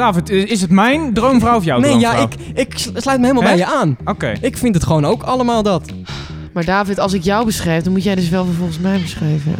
[0.00, 2.38] David, is het mijn droomvrouw of jouw nee, ja, droomvrouw?
[2.54, 3.96] ik, ik sl- sluit me helemaal bij je aan.
[4.04, 4.32] Oké.
[4.40, 5.82] Ik vind het gewoon ook allemaal dat.
[6.52, 9.54] Maar David, als ik jou beschrijf, dan moet jij dus wel volgens mij beschrijven.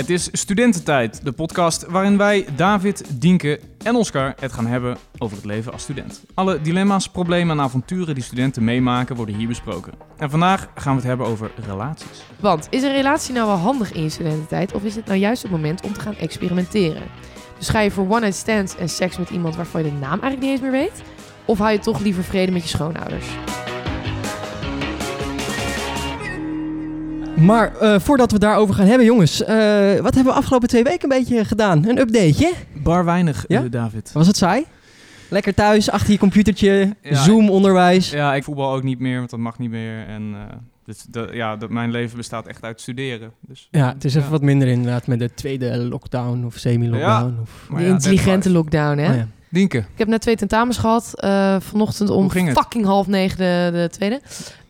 [0.00, 5.36] Het is Studententijd, de podcast waarin wij, David, Dienke en Oscar het gaan hebben over
[5.36, 6.24] het leven als student.
[6.34, 9.92] Alle dilemma's, problemen en avonturen die studenten meemaken worden hier besproken.
[10.16, 12.22] En vandaag gaan we het hebben over relaties.
[12.38, 14.72] Want is een relatie nou wel handig in je studententijd?
[14.72, 17.02] Of is het nou juist het moment om te gaan experimenteren?
[17.58, 20.40] Dus ga je voor one-night stands en seks met iemand waarvan je de naam eigenlijk
[20.40, 21.02] niet eens meer weet?
[21.44, 23.26] Of hou je toch liever vrede met je schoonouders?
[27.36, 29.44] Maar eh, voordat we daarover gaan hebben, jongens.
[29.44, 29.56] eh,
[30.00, 31.88] wat hebben we afgelopen twee weken een beetje gedaan?
[31.88, 32.52] Een updateje?
[32.82, 33.62] Bar weinig, Ja?
[33.64, 34.10] eh, David.
[34.12, 34.64] Was het saai?
[35.28, 37.22] Lekker thuis, achter je computertje, Ja.
[37.22, 38.10] Zoom-onderwijs.
[38.10, 40.06] Ja, ik voetbal ook niet meer, want dat mag niet meer.
[40.06, 43.30] En eh, dus de, ja, dat, mijn leven bestaat echt uit studeren.
[43.40, 44.30] Dus, Ja, het is even Ja.
[44.32, 47.38] wat minder inderdaad met de tweede lockdown of semi-lockdown.
[47.42, 47.66] Of...
[47.68, 49.10] Maar De ja, intelligente lockdown, hè?
[49.10, 49.26] Oh ja.
[49.48, 51.12] Dienke, Ik heb net twee tentamens gehad.
[51.16, 54.20] eh, vanochtend om fucking half negen de, de tweede.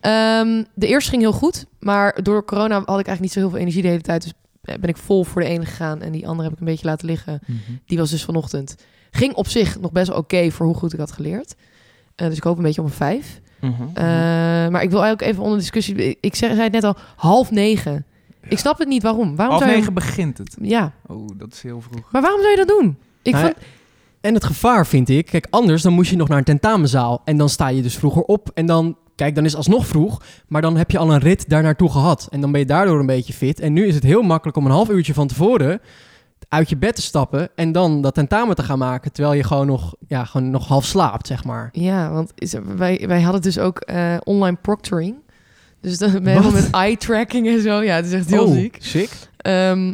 [0.01, 1.67] Ehm, de eerste ging heel goed.
[1.79, 4.23] Maar door corona had ik eigenlijk niet zo heel veel energie de hele tijd.
[4.23, 6.03] Dus eh, ben ik vol voor de ene gegaan.
[6.03, 7.41] En die andere heb ik een beetje laten liggen.
[7.87, 8.77] Die was dus vanochtend.
[9.11, 11.55] Ging op zich nog best wel oké voor hoe goed ik had geleerd.
[12.15, 13.41] Eh, dus ik hoop een beetje op een vijf.
[13.61, 13.73] Mhm.
[13.95, 14.05] Eh,
[14.69, 16.19] maar ik wil eigenlijk even onder discussie...
[16.21, 18.05] Ik zei, het net al, half negen.
[18.49, 19.37] Ik snap het niet waarom.
[19.37, 20.57] Waarom Half zou je- negen begint het.
[20.61, 22.13] Ja, Oh, dat is heel vroeg.
[22.13, 22.97] maar waarom zou je dat doen?
[23.23, 23.57] Ik Nou, vond,
[24.21, 27.23] En het gevaar vind ik, kijk, anders dan moest je nog naar een tentamenzaal.
[27.25, 28.51] En dan sta je dus vroeger op.
[28.55, 30.23] En dan, kijk, dan is alsnog vroeg.
[30.49, 32.29] Maar dan heb je al een rit daar naartoe gehad.
[32.31, 33.61] En dan ben je daardoor een beetje fit.
[33.61, 35.81] En nu is het heel makkelijk om een half uurtje van tevoren
[36.49, 37.49] uit je bed te stappen.
[37.55, 39.13] En dan dat tentamen te gaan maken.
[39.13, 41.69] Terwijl je gewoon nog, ja, gewoon nog half slaapt, zeg maar.
[41.73, 45.17] Ja, want is, wij, wij hadden dus ook eh, online proctoring.
[45.81, 47.83] Dus dan met eye tracking en zo.
[47.83, 48.77] Ja, het is echt heel Oh, ziek.
[48.81, 49.11] Sick.
[49.37, 49.93] Ehm,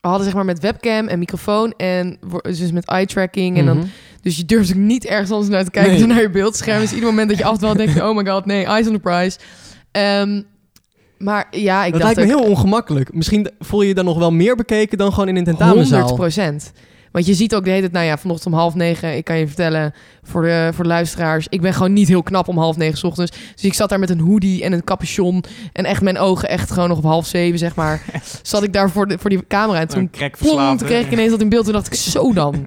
[0.00, 3.58] we hadden zeg maar met webcam en microfoon en dus met eye tracking.
[3.58, 3.86] En dan, Mhm.
[4.22, 6.00] Dus je durft ook niet ergens anders naar te kijken Nee.
[6.00, 6.80] dan naar je beeldscherm.
[6.80, 8.92] Dus ieder moment dat je af en toe denkt, oh my god, nee, eyes on
[8.92, 9.38] the prize.
[9.92, 10.42] Ehm,
[11.18, 13.14] maar ja, ik dat dacht lijkt me ook heel ongemakkelijk.
[13.14, 15.98] Misschien voel je je dan nog wel meer bekeken dan gewoon in een tentamenzaal.
[15.98, 16.72] 100 procent.
[17.12, 19.38] Want je ziet ook de hele tijd, nou ja, vanochtend om half negen, ik kan
[19.38, 22.76] je vertellen voor de, voor de luisteraars, ik ben gewoon niet heel knap om half
[22.76, 23.32] negen 's ochtends.
[23.54, 26.70] Dus ik zat daar met een hoodie en een capuchon en echt mijn ogen echt
[26.70, 28.02] gewoon nog op half zeven, zeg maar.
[28.42, 30.10] zat ik daar voor, de, voor die camera en toen,
[30.76, 31.64] kreeg ik ineens dat in beeld.
[31.64, 32.54] Toen dacht ik, zo dan.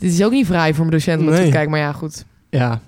[0.00, 1.44] Dit is ook niet vrij voor mijn docent om Nee.
[1.44, 2.24] te kijken, maar ja, goed.
[2.50, 2.80] Ja.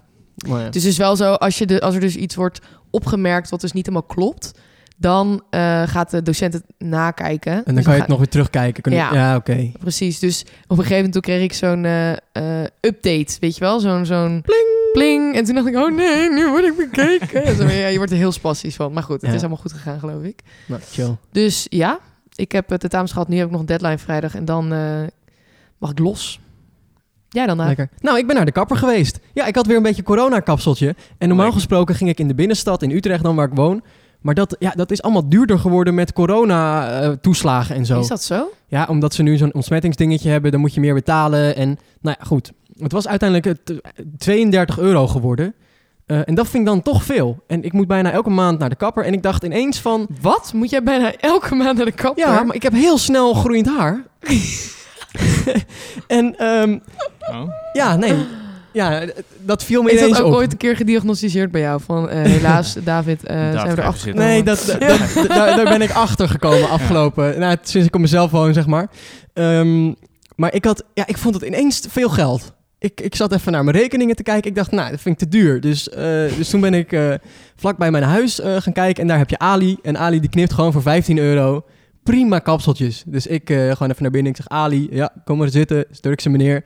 [0.49, 0.65] Maar ja.
[0.65, 3.61] Het is dus wel zo, als, je de, als er dus iets wordt opgemerkt wat
[3.61, 4.53] dus niet helemaal klopt,
[4.97, 7.53] dan eh, gaat de docent het nakijken.
[7.53, 8.83] En dan Dus kan je het nog weer terugkijken.
[8.83, 9.15] Kun je- Ja.
[9.15, 9.73] ja oké.
[9.81, 13.61] Precies, dus op een gegeven moment toen kreeg ik zo'n eh, eh, update, weet je
[13.61, 13.81] wel?
[13.81, 14.45] Zo'n zo'n
[14.93, 15.35] pling.
[15.37, 17.57] En toen dacht ik, oh nee, nu word ik bekeken.
[17.57, 18.93] Zo, ja, je wordt er heel spastisch van.
[18.93, 19.37] Maar goed, het Ja.
[19.37, 20.41] is allemaal goed gegaan, geloof ik.
[20.67, 21.17] Nou, chill.
[21.33, 21.99] Dus ja,
[22.35, 23.29] ik heb het tentamens gehad.
[23.29, 24.35] Nu heb ik nog een deadline vrijdag.
[24.35, 24.69] En dan
[25.79, 26.41] mag ik los.
[27.33, 27.79] Jij dan, David?
[27.79, 27.97] Lekker.
[28.01, 29.19] Nou, ik ben naar de kapper geweest.
[29.33, 30.87] Ja, ik had weer een beetje corona-kapseltje.
[30.89, 30.95] En
[31.29, 31.53] normaal Lekker.
[31.55, 33.83] gesproken ging ik in de binnenstad in Utrecht dan waar ik woon.
[34.21, 38.01] Maar dat, ja, dat is allemaal duurder geworden met corona-toeslagen en zo.
[38.01, 38.51] Is dat zo?
[38.67, 41.57] Ja, omdat ze nu zo'n ontsmettingsdingetje hebben, dan moet je meer betalen.
[41.57, 42.53] En nou ja, goed.
[42.79, 43.81] Het was uiteindelijk eh, t-
[44.19, 45.55] 32 euro geworden.
[46.07, 47.43] Eh, en dat vind ik dan toch veel.
[47.47, 49.05] En ik moet bijna elke maand naar de kapper.
[49.05, 50.07] En ik dacht ineens van...
[50.21, 50.53] Wat?
[50.55, 52.25] Moet jij bijna elke maand naar de kapper?
[52.27, 54.03] Ja, maar ik heb heel snel groeiend haar.
[56.07, 56.79] en ehm,
[57.31, 57.49] Oh.
[57.73, 58.15] ja, nee.
[58.73, 59.03] Ja,
[59.41, 60.39] dat viel me is ineens dat ook op.
[60.39, 61.81] ooit een keer gediagnosticeerd bij jou?
[61.85, 64.81] Van eh, helaas, David, eh David, zijn we ga erachter Nee, dat, dat,
[65.15, 67.39] dat- daar, daar ben ik achter gekomen afgelopen.
[67.39, 68.89] Nou, sinds ik op mezelf woon, zeg maar.
[69.33, 69.93] Ehm,
[70.37, 72.53] maar ik, had, ja, ik vond het ineens te veel geld.
[72.79, 74.51] Ik, ik zat even naar mijn rekeningen te kijken.
[74.51, 75.61] Ik dacht, nou, dat vind ik te duur.
[75.61, 76.05] Dus, eh,
[76.37, 77.13] dus toen ben ik eh
[77.57, 79.03] vlak bij mijn huis eh, gaan kijken.
[79.03, 79.77] En daar heb je Ali.
[79.83, 81.65] En Ali die knipt gewoon voor 15 euro.
[82.03, 83.03] Prima kapseltjes.
[83.07, 84.31] Dus ik eh, gewoon even naar binnen.
[84.31, 85.91] Ik zeg, Ali, ja, kom maar zitten.
[85.91, 86.65] Is Turkse meneer.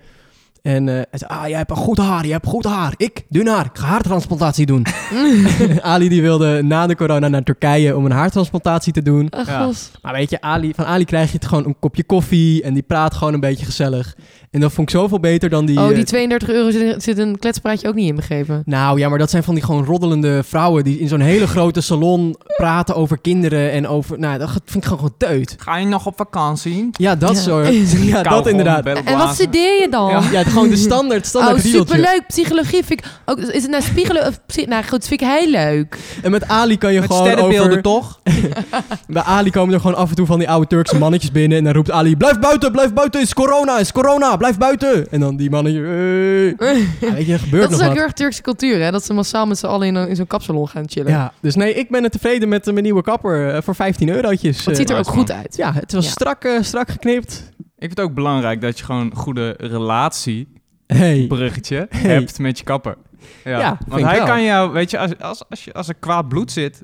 [0.62, 2.94] En eh, hij zei, ah, jij hebt een goed haar, jij hebt goed haar.
[2.97, 4.86] Ik, dun haar, ik ga haartransplantatie doen.
[5.80, 9.30] Ali die wilde na de corona naar Turkije om een haartransplantatie te doen.
[9.30, 9.70] Ach, Ja.
[10.02, 12.82] Maar weet je, Ali, van Ali krijg je het gewoon een kopje koffie en die
[12.82, 14.16] praat gewoon een beetje gezellig.
[14.56, 15.79] En dat vond ik zoveel beter dan die...
[15.79, 18.62] Oh, eh, die 32 euro zit, zit een kletspraatje ook niet in begrepen.
[18.64, 21.81] nou ja, maar dat zijn van die gewoon roddelende vrouwen die in zo'n hele grote
[21.81, 24.19] salon praten over kinderen en over...
[24.19, 25.55] Nou, dat vind ik gewoon gewoon teut.
[25.58, 26.88] Ga je nog op vakantie?
[26.93, 27.41] Ja, dat Ja.
[27.41, 27.67] soort...
[28.06, 28.87] Ja, dat inderdaad.
[28.87, 30.08] En wat studeer je dan?
[30.11, 30.23] Ja.
[30.32, 32.23] Ja, gewoon de standaard, standaard Oh, superleuk.
[32.26, 33.38] Psychologie vind ik ook...
[33.38, 34.41] Is het nou spiegelen of...
[34.67, 35.99] Nou goed, vind ik heel leuk.
[36.23, 37.82] En met Ali kan je Met gewoon sterrenbeelden over...
[37.82, 38.20] toch?
[39.09, 41.64] Bij Ali komen er gewoon af en toe van die oude Turkse mannetjes binnen en
[41.64, 42.17] dan roept Ali...
[42.17, 45.10] Blijf buiten, blijf buiten, is corona, is corona, blijf buiten.
[45.10, 46.46] En dan die mannen, hey.
[47.00, 48.90] Ja, weet je, er gebeurt dat is nog ook heel erg Turkse cultuur, hè?
[48.90, 51.10] Dat ze massaal met z'n allen in, zo'n kapsalon gaan chillen.
[51.12, 54.08] Ja, dus nee, ik ben er tevreden met eh, mijn nieuwe kapper eh, voor 15
[54.08, 54.64] eurotjes.
[54.64, 55.56] Het ziet er Eh, ook goed uit.
[55.56, 56.10] Ja, het was Ja.
[56.10, 57.52] strak, eh, strak geknipt.
[57.58, 60.49] Ik vind het ook belangrijk dat je gewoon een goede relatie,
[60.87, 61.25] Hey.
[61.28, 62.12] bruggetje, Hey.
[62.12, 62.96] hebt met je kapper.
[63.44, 64.26] Ja, Ja, vind want ik hij wel.
[64.26, 66.82] kan jou, weet je, als, als, als, je, als er kwaad bloed zit,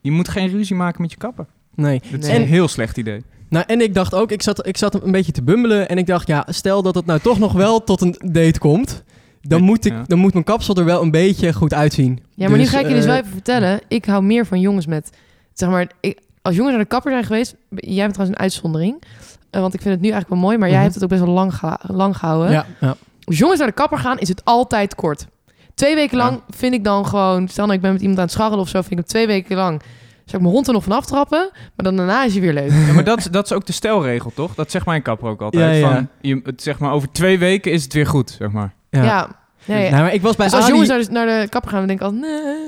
[0.00, 1.46] je moet geen ruzie maken met je kapper.
[1.74, 2.00] Nee.
[2.10, 2.36] Dat is Nee.
[2.40, 3.24] een heel slecht idee.
[3.48, 6.06] Nou, en ik dacht ook, ik zat, ik zat een beetje te bummelen en ik
[6.06, 9.02] dacht, ja, stel dat het nou toch nog wel tot een date komt,
[9.42, 10.04] dan moet, ik, Ja.
[10.06, 12.18] dan moet mijn kapsel er wel een beetje goed uitzien.
[12.34, 13.80] Ja, maar nu Dus, ga ik je dus eh, wel even vertellen.
[13.88, 15.10] Ik hou meer van jongens met...
[15.52, 17.54] Zeg maar, ik, als jongens naar de kapper zijn geweest...
[17.70, 19.02] Jij bent trouwens een uitzondering.
[19.50, 20.58] eh, want ik vind het nu eigenlijk wel mooi.
[20.58, 20.84] Maar jij Mhm.
[20.86, 22.50] hebt het ook best wel lang, geha- lang gehouden.
[22.50, 22.96] Ja, ja.
[23.24, 25.26] Als jongens naar de kapper gaan, is het altijd kort.
[25.74, 26.24] Twee weken Ja.
[26.24, 27.48] lang vind ik dan gewoon...
[27.48, 28.78] Stel nou, ik ben met iemand aan het scharrelen of zo...
[28.80, 29.80] vind ik hem twee weken lang...
[30.28, 31.50] Zou ik mijn hond er nog van aftrappen?
[31.52, 32.70] Maar dan daarna is hij weer leuk.
[32.70, 34.54] Ja, maar dat, is- dat is ook de stelregel, toch?
[34.54, 35.64] Dat zegt mijn kapper ook altijd.
[35.76, 35.94] Ja, ja.
[35.94, 38.74] Van, je, het, zeg maar, over twee weken is het weer goed, zeg maar.
[38.90, 39.04] Ja.
[39.04, 39.28] ja.
[39.64, 41.70] Nee, Nou, maar ik was bij dus als Ali, jongens naar de, naar de kapper
[41.70, 42.12] gaan, dan denk ik al...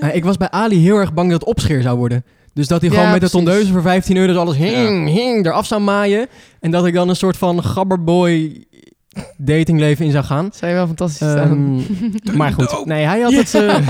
[0.00, 0.12] Nee.
[0.12, 2.24] ik was bij Ali heel erg bang dat het opscheer zou worden.
[2.54, 5.46] Dus dat hij Ja, gewoon met de tondeuze voor 15 euro dus alles hing, hing,
[5.46, 6.26] eraf zou maaien.
[6.60, 8.64] En dat ik dan een soort van gabberboy
[9.36, 10.50] datingleven in zou gaan.
[10.54, 11.84] Zou je wel fantastisch staan.
[12.22, 13.88] Ehm, maar goed, nee, hij had, het, eh,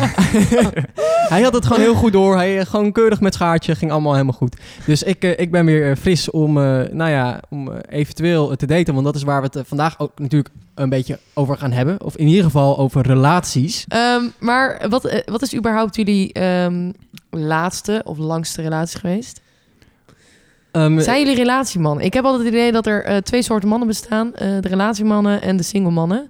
[1.35, 2.37] hij had het gewoon heel goed door.
[2.37, 4.57] Hij eh, gewoon keurig met schaartje, ging allemaal helemaal goed.
[4.87, 8.93] Dus ik, eh, ik ben weer fris om, eh, nou ja, om eventueel te daten.
[8.95, 12.05] Want dat is waar we het vandaag ook natuurlijk een beetje over gaan hebben.
[12.05, 13.85] Of in ieder geval over relaties.
[13.89, 16.91] Ehm, maar wat, wat is überhaupt jullie ehm,
[17.31, 19.41] laatste of langste relatie geweest?
[20.73, 22.05] Ehm, Zijn jullie relatiemannen?
[22.05, 24.35] Ik heb altijd het idee dat er eh, twee soorten mannen bestaan.
[24.35, 26.29] eh, de relatiemannen en de single mannen.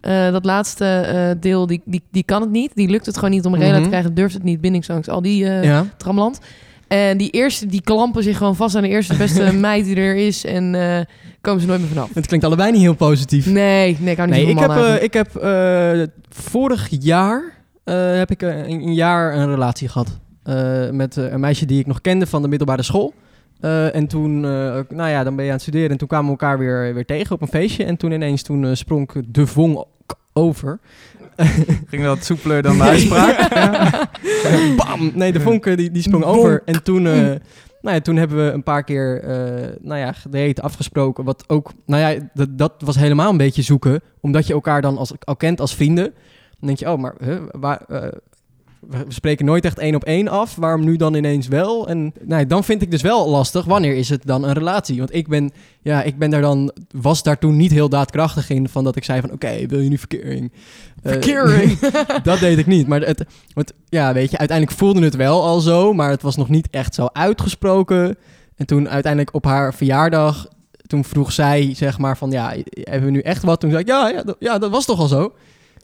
[0.00, 2.70] Eh, dat laatste deel, die, die, die kan het niet.
[2.74, 3.84] Die lukt het gewoon niet om een relatie Mhm.
[3.90, 4.14] te krijgen.
[4.14, 5.86] Durft het niet, bindingsangst, al die ja.
[5.96, 6.38] tramland.
[6.88, 10.16] En die eerste, die klampen zich gewoon vast aan de eerste beste meid die er
[10.16, 10.44] is.
[10.44, 11.00] En eh,
[11.40, 12.10] komen ze nooit meer vanaf.
[12.14, 13.46] Het klinkt allebei niet heel positief.
[13.46, 15.30] Nee, nee, ik hou niet Nee, ik heb, ik heb
[16.28, 17.42] vorig jaar
[17.84, 20.18] heb heb ik een, een jaar een relatie gehad.
[20.42, 23.14] eh, met een meisje die ik nog kende van de middelbare school.
[23.64, 25.90] Eh, en toen, eh, nou ja, dan ben je aan het studeren.
[25.90, 27.84] En toen kwamen we elkaar weer, weer tegen op een feestje.
[27.84, 29.86] En toen ineens toen, eh, sprong de vonk
[30.32, 30.80] over.
[31.90, 33.38] Ging dat soepeler dan de uitspraak?
[33.54, 34.08] ja.
[34.76, 35.10] Bam!
[35.14, 36.62] Nee, de vonk die, die sprong over.
[36.64, 37.40] En toen, nou
[37.80, 39.22] ja, toen hebben we een paar keer
[39.80, 41.24] nou ja, gedate, afgesproken.
[41.24, 44.00] Wat ook, nou ja, dat, dat was helemaal een beetje zoeken.
[44.20, 46.14] Omdat je elkaar dan als, al kent als vrienden.
[46.58, 47.80] Dan denk je, oh, maar huh, waar,
[48.88, 50.54] we spreken nooit echt één op één af.
[50.54, 51.88] Waarom nu dan ineens wel?
[51.88, 54.98] En nou, dan vind ik dus wel lastig, wanneer is het dan een relatie?
[54.98, 55.50] Want ik ben,
[55.82, 58.68] ja, ik ben daar dan, was daar toen niet heel daadkrachtig in.
[58.68, 60.52] Van dat ik zei van, oké, wil je nu verkering?
[61.02, 61.78] Eh, Verkering.
[62.22, 62.86] dat deed ik niet.
[62.86, 66.36] Maar het, het, ja, weet je, uiteindelijk voelde het wel al zo, maar het was
[66.36, 68.16] nog niet echt zo uitgesproken.
[68.56, 70.46] En toen uiteindelijk op haar verjaardag,
[70.86, 73.60] toen vroeg zij, zeg maar, van ja, hebben we nu echt wat?
[73.60, 75.32] Toen zei ik, ja, ja, dat, ja, dat was toch al zo?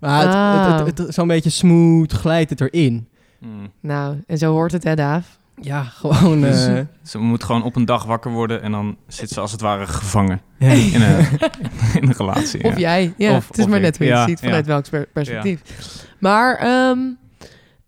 [0.00, 0.76] Maar het, Ah.
[0.78, 3.08] het, het, het- zo'n beetje smooth glijdt het erin.
[3.38, 3.72] Hmm.
[3.80, 5.38] Nou, en zo hoort het, hè, Daaf?
[5.62, 6.40] Ja, gewoon...
[6.40, 9.52] Dus- eh, Ze moet gewoon op een dag wakker worden en dan zit ze als
[9.52, 11.18] het ware gevangen in een,
[12.00, 12.64] in een relatie.
[12.64, 12.78] Of ja.
[12.78, 13.14] jij.
[13.16, 13.82] Ja, Of- het is maar ik.
[13.82, 14.70] net hoe je Ja, het ziet, vanuit ja.
[14.72, 15.62] welk per- perspectief.
[16.18, 16.98] Maar ehm,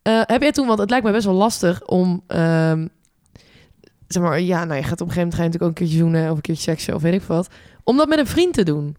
[0.03, 2.23] eh, heb jij toen, want het lijkt me best wel lastig om...
[2.26, 2.87] ehm,
[4.09, 5.75] zeg maar, ja, nou, je gaat op een gegeven moment ga je natuurlijk ook een
[5.75, 6.31] keertje zoenen...
[6.31, 7.49] of een keertje seksen of weet ik wat.
[7.85, 8.97] Om dat met een vriend te doen.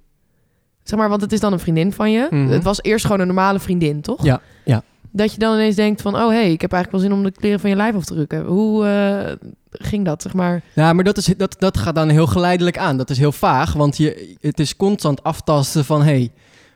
[0.84, 2.28] Zeg maar, want het is dan een vriendin van je.
[2.30, 2.48] Mhm.
[2.48, 4.24] Het was eerst gewoon een normale vriendin, toch?
[4.24, 4.84] Ja, ja.
[5.12, 6.16] Dat je dan ineens denkt van...
[6.16, 8.14] oh, hey, ik heb eigenlijk wel zin om de kleren van je lijf af te
[8.14, 8.46] drukken.
[8.46, 10.62] Hoe eh, ging dat, zeg maar?
[10.76, 12.98] Ja, maar dat, is, dat, dat gaat dan heel geleidelijk aan.
[12.98, 16.04] Dat is heel vaag, want je, het is constant aftasten van...
[16.04, 16.32] Hey,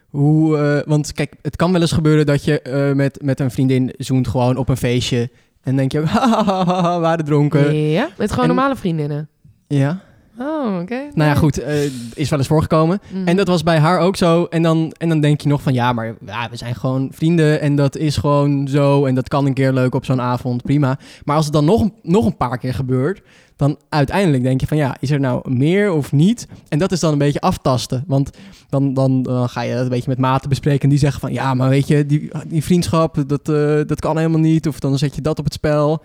[0.09, 3.51] hoe, eh, want kijk, het kan wel eens gebeuren dat je eh, met, met een
[3.51, 5.29] vriendin zoent gewoon op een feestje...
[5.63, 7.75] En denk je, hahaha, waren dronken.
[7.75, 9.29] Ja, met gewoon En- normale vriendinnen.
[9.67, 10.01] Ja.
[10.39, 11.09] Oh, oké.
[11.13, 12.99] Nou ja, goed, eh, is wel eens voorgekomen.
[13.13, 13.27] Mhm.
[13.27, 14.45] En dat was bij haar ook zo.
[14.45, 17.61] En dan, en dan denk je nog van, ja, maar ja, we zijn gewoon vrienden.
[17.61, 19.05] En dat is gewoon zo.
[19.05, 20.99] En dat kan een keer leuk op zo'n avond, prima.
[21.23, 23.21] Maar als het dan nog, nog een paar keer gebeurt...
[23.55, 26.47] dan uiteindelijk denk je van, ja, is er nou meer of niet?
[26.67, 28.03] En dat is dan een beetje aftasten.
[28.07, 28.29] Want
[28.69, 30.83] dan, dan, dan ga je dat een beetje met maten bespreken.
[30.83, 34.17] En die zeggen van, ja, maar weet je, die, die vriendschap, dat, eh, dat kan
[34.17, 34.67] helemaal niet.
[34.67, 36.03] Of dan zet je dat op het spel.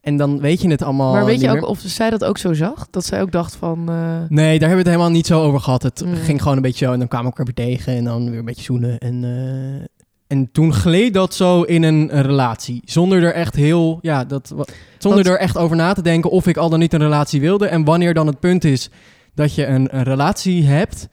[0.00, 2.52] En dan weet je het allemaal Maar weet je ook of zij dat ook zo
[2.52, 2.86] zag?
[2.90, 3.88] Dat zij ook dacht van...
[3.88, 3.94] eh,
[4.28, 5.82] Nee, daar hebben we het helemaal niet zo over gehad.
[5.82, 6.14] Het Mm.
[6.14, 8.38] ging gewoon een beetje zo en dan kwamen we elkaar weer tegen en dan weer
[8.38, 8.98] een beetje zoenen.
[8.98, 9.86] En, eh,
[10.26, 12.82] en toen gleed dat zo in een, een relatie.
[12.84, 14.54] Zonder er echt heel, ja, dat,
[14.98, 17.66] zonder er echt over na te denken of ik al dan niet een relatie wilde.
[17.66, 18.90] En wanneer dan het punt is
[19.34, 21.08] dat je een, een relatie hebt.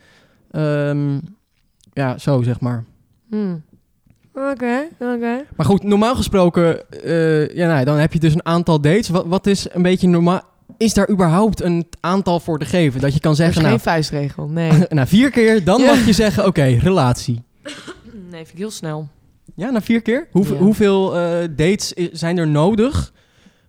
[0.51, 1.17] Ehm,
[1.94, 2.84] ja, zo zeg maar.
[3.29, 3.63] hmm.
[4.38, 5.46] Oké, oké.
[5.56, 9.10] Maar goed, normaal gesproken, eh, ja, nou, dan heb je dus een aantal dates.
[9.10, 10.41] Wat, wat is een beetje normaal?
[10.77, 13.01] is daar überhaupt een aantal voor te geven?
[13.01, 14.72] Dat je kan Er is zeggen, geen nou, vuistregel, nee.
[14.89, 15.88] na vier keer, dan Ja.
[15.88, 17.41] mag je zeggen, oké, relatie.
[18.13, 19.08] nee, vind ik heel snel.
[19.56, 20.27] Ja, na vier keer?
[20.32, 20.62] Hoeveel, Ja.
[20.62, 23.13] hoeveel eh, dates zijn er nodig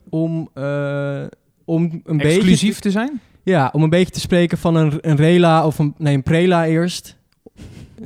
[0.08, 1.22] om, eh,
[1.64, 2.36] om een beetje...
[2.36, 3.20] Exclusief te zijn?
[3.42, 5.94] Ja, om een beetje te spreken van een, een rela of een...
[5.98, 7.16] Nee, een prela eerst.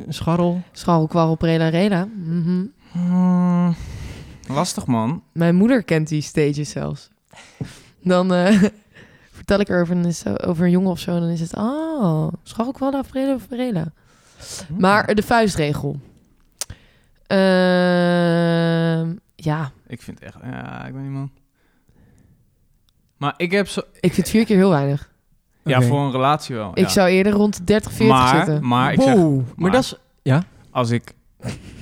[0.09, 0.63] Scharrel.
[0.73, 2.05] Scharrel, kwarrel, prela, rela.
[2.05, 2.65] Mhm.
[2.93, 3.75] Hmm,
[4.49, 5.23] lastig, man.
[5.33, 7.11] Mijn moeder kent die stages zelfs.
[8.03, 8.63] Dan eh,
[9.33, 11.15] vertel ik er over een, is- over een jongen of zo.
[11.15, 13.93] En dan is het, oh, scharrel, kwarrel, prela, prela.
[14.69, 14.81] Hmm.
[14.81, 16.01] Maar de vuistregel.
[17.27, 20.37] Ehm, ja, Ik vind echt...
[20.43, 21.31] Ja, ik weet niet, man.
[23.17, 23.81] Maar ik heb zo...
[24.01, 25.11] ik vind vier keer heel weinig.
[25.65, 26.71] Ja, voor een relatie wel.
[26.75, 26.89] Ik ja.
[26.89, 28.67] zou eerder rond de 30, 40 maar, zitten.
[28.69, 29.17] Maar ik zeg...
[29.17, 29.27] Maar,
[29.57, 29.95] maar- dat is...
[30.71, 31.13] Als ik...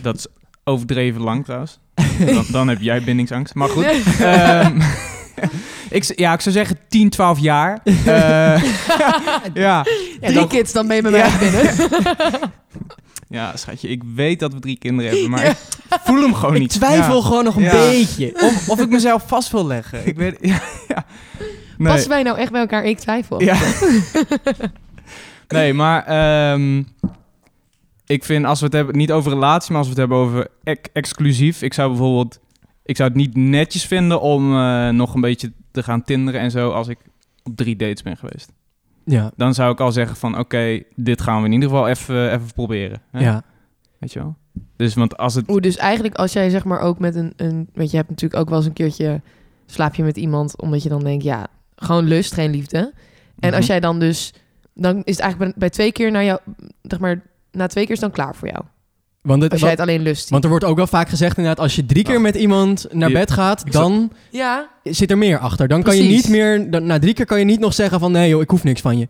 [0.03, 0.27] Dat is
[0.65, 1.79] overdreven lang trouwens.
[2.35, 3.55] dan, dan heb jij bindingsangst.
[3.55, 3.85] Maar goed.
[4.21, 4.81] Ehm,
[5.99, 7.81] ik, ja, ik zou zeggen 10, 12 jaar.
[7.85, 8.63] Eh,
[9.55, 9.83] ja.
[10.21, 11.39] Drie dan- kids, dan ben je bij mij Ja.
[11.39, 11.75] binnen.
[13.29, 15.57] ja, schatje, ik weet dat we drie kinderen hebben, maar ik
[16.05, 16.71] voel hem gewoon ik niet.
[16.71, 17.23] twijfel Ja.
[17.23, 17.71] gewoon nog een Ja.
[17.73, 18.33] beetje.
[18.35, 20.07] Of, of ik mezelf vast wil leggen.
[20.07, 20.37] Ik weet...
[20.41, 21.05] Ja, ja.
[21.81, 21.93] Nee.
[21.93, 22.85] Passen wij nou echt bij elkaar?
[22.85, 23.43] Ik twijfel.
[23.43, 23.59] Ja.
[25.49, 26.83] nee, maar ehm,
[28.07, 30.49] ik vind als we het hebben, niet over relatie, maar als we het hebben over
[30.93, 31.63] exclusief.
[31.63, 32.41] Ik zou bijvoorbeeld,
[32.85, 36.51] ik zou het niet netjes vinden om eh, nog een beetje te gaan tinderen en
[36.51, 36.99] zo als ik
[37.43, 38.53] op drie dates ben geweest.
[39.05, 42.33] Ja, Dan zou ik al zeggen van, oké, dit gaan we in ieder geval even,
[42.33, 43.03] even proberen.
[43.11, 43.21] Hè?
[43.21, 43.43] ja.
[43.99, 44.37] Weet je wel?
[44.77, 45.49] Dus, want als het...
[45.49, 47.69] Oeh, dus eigenlijk als jij zeg maar ook met een, een...
[47.75, 49.21] Want je hebt natuurlijk ook wel eens een keertje...
[49.67, 51.25] Slaap je met iemand omdat je dan denkt...
[51.25, 51.47] Ja,
[51.81, 52.79] gewoon lust, geen liefde.
[53.39, 53.55] En Mhm.
[53.57, 54.33] als jij dan dus...
[54.75, 56.39] Dan is het eigenlijk bij, twee keer naar jou...
[56.83, 57.23] Zeg maar,
[57.53, 58.65] na twee keer is het dan klaar voor jou.
[59.23, 60.31] Want, het, Als jij het alleen lust ziet.
[60.31, 61.63] want er wordt ook wel vaak gezegd inderdaad...
[61.65, 63.73] als je drie keer met iemand naar bed gaat...
[63.73, 65.69] dan Ja, zit er meer achter.
[65.69, 66.71] Dan kan je niet meer...
[66.71, 68.13] Dan, na drie keer kan je niet nog zeggen van...
[68.13, 69.09] nee joh, ik hoef niks van je.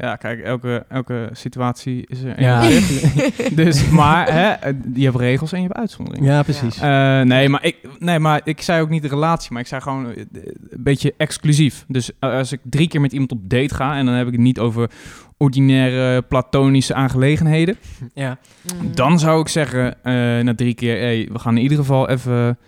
[0.00, 2.40] Ja, kijk, elke, elke situatie is er...
[2.40, 2.68] Ja.
[3.62, 6.30] dus, maar hè, je hebt regels en je hebt uitzonderingen.
[6.32, 6.78] Ja, precies.
[6.78, 9.80] Eh, nee, maar ik, nee, maar ik zei ook niet de relatie, maar ik zei
[9.80, 10.16] gewoon eh,
[10.70, 11.84] een beetje exclusief.
[11.88, 14.32] Dus eh, als ik drie keer met iemand op date ga, en dan heb ik
[14.32, 14.90] het niet over
[15.36, 17.76] ordinaire platonische aangelegenheden,
[18.14, 18.38] Ja.
[18.80, 18.94] Mm.
[18.94, 20.12] dan zou ik zeggen eh,
[20.44, 22.58] na drie keer, hey, we gaan in ieder geval even...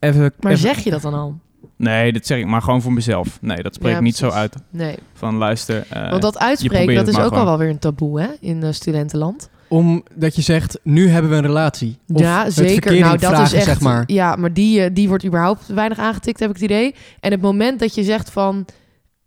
[0.00, 1.38] even Maar even- zeg je dat dan al?
[1.80, 3.38] Nee, dat zeg ik maar gewoon voor mezelf.
[3.40, 4.54] Nee, dat spreek Ja, ik niet zo uit.
[4.70, 4.96] Nee.
[5.14, 5.84] Van luister...
[5.88, 8.26] eh, Want dat uitspreken, dat is ook al wel weer een taboe, hè?
[8.40, 9.48] In eh, studentenland.
[9.68, 11.98] Omdat je zegt, nu hebben we een relatie.
[12.12, 12.98] Of ja, het zeker.
[13.00, 13.64] Nou, dat is echt.
[13.64, 14.02] zeg maar.
[14.06, 16.94] Ja, maar die, eh, die wordt überhaupt weinig aangetikt, heb ik het idee.
[17.20, 18.66] En het moment dat je zegt van.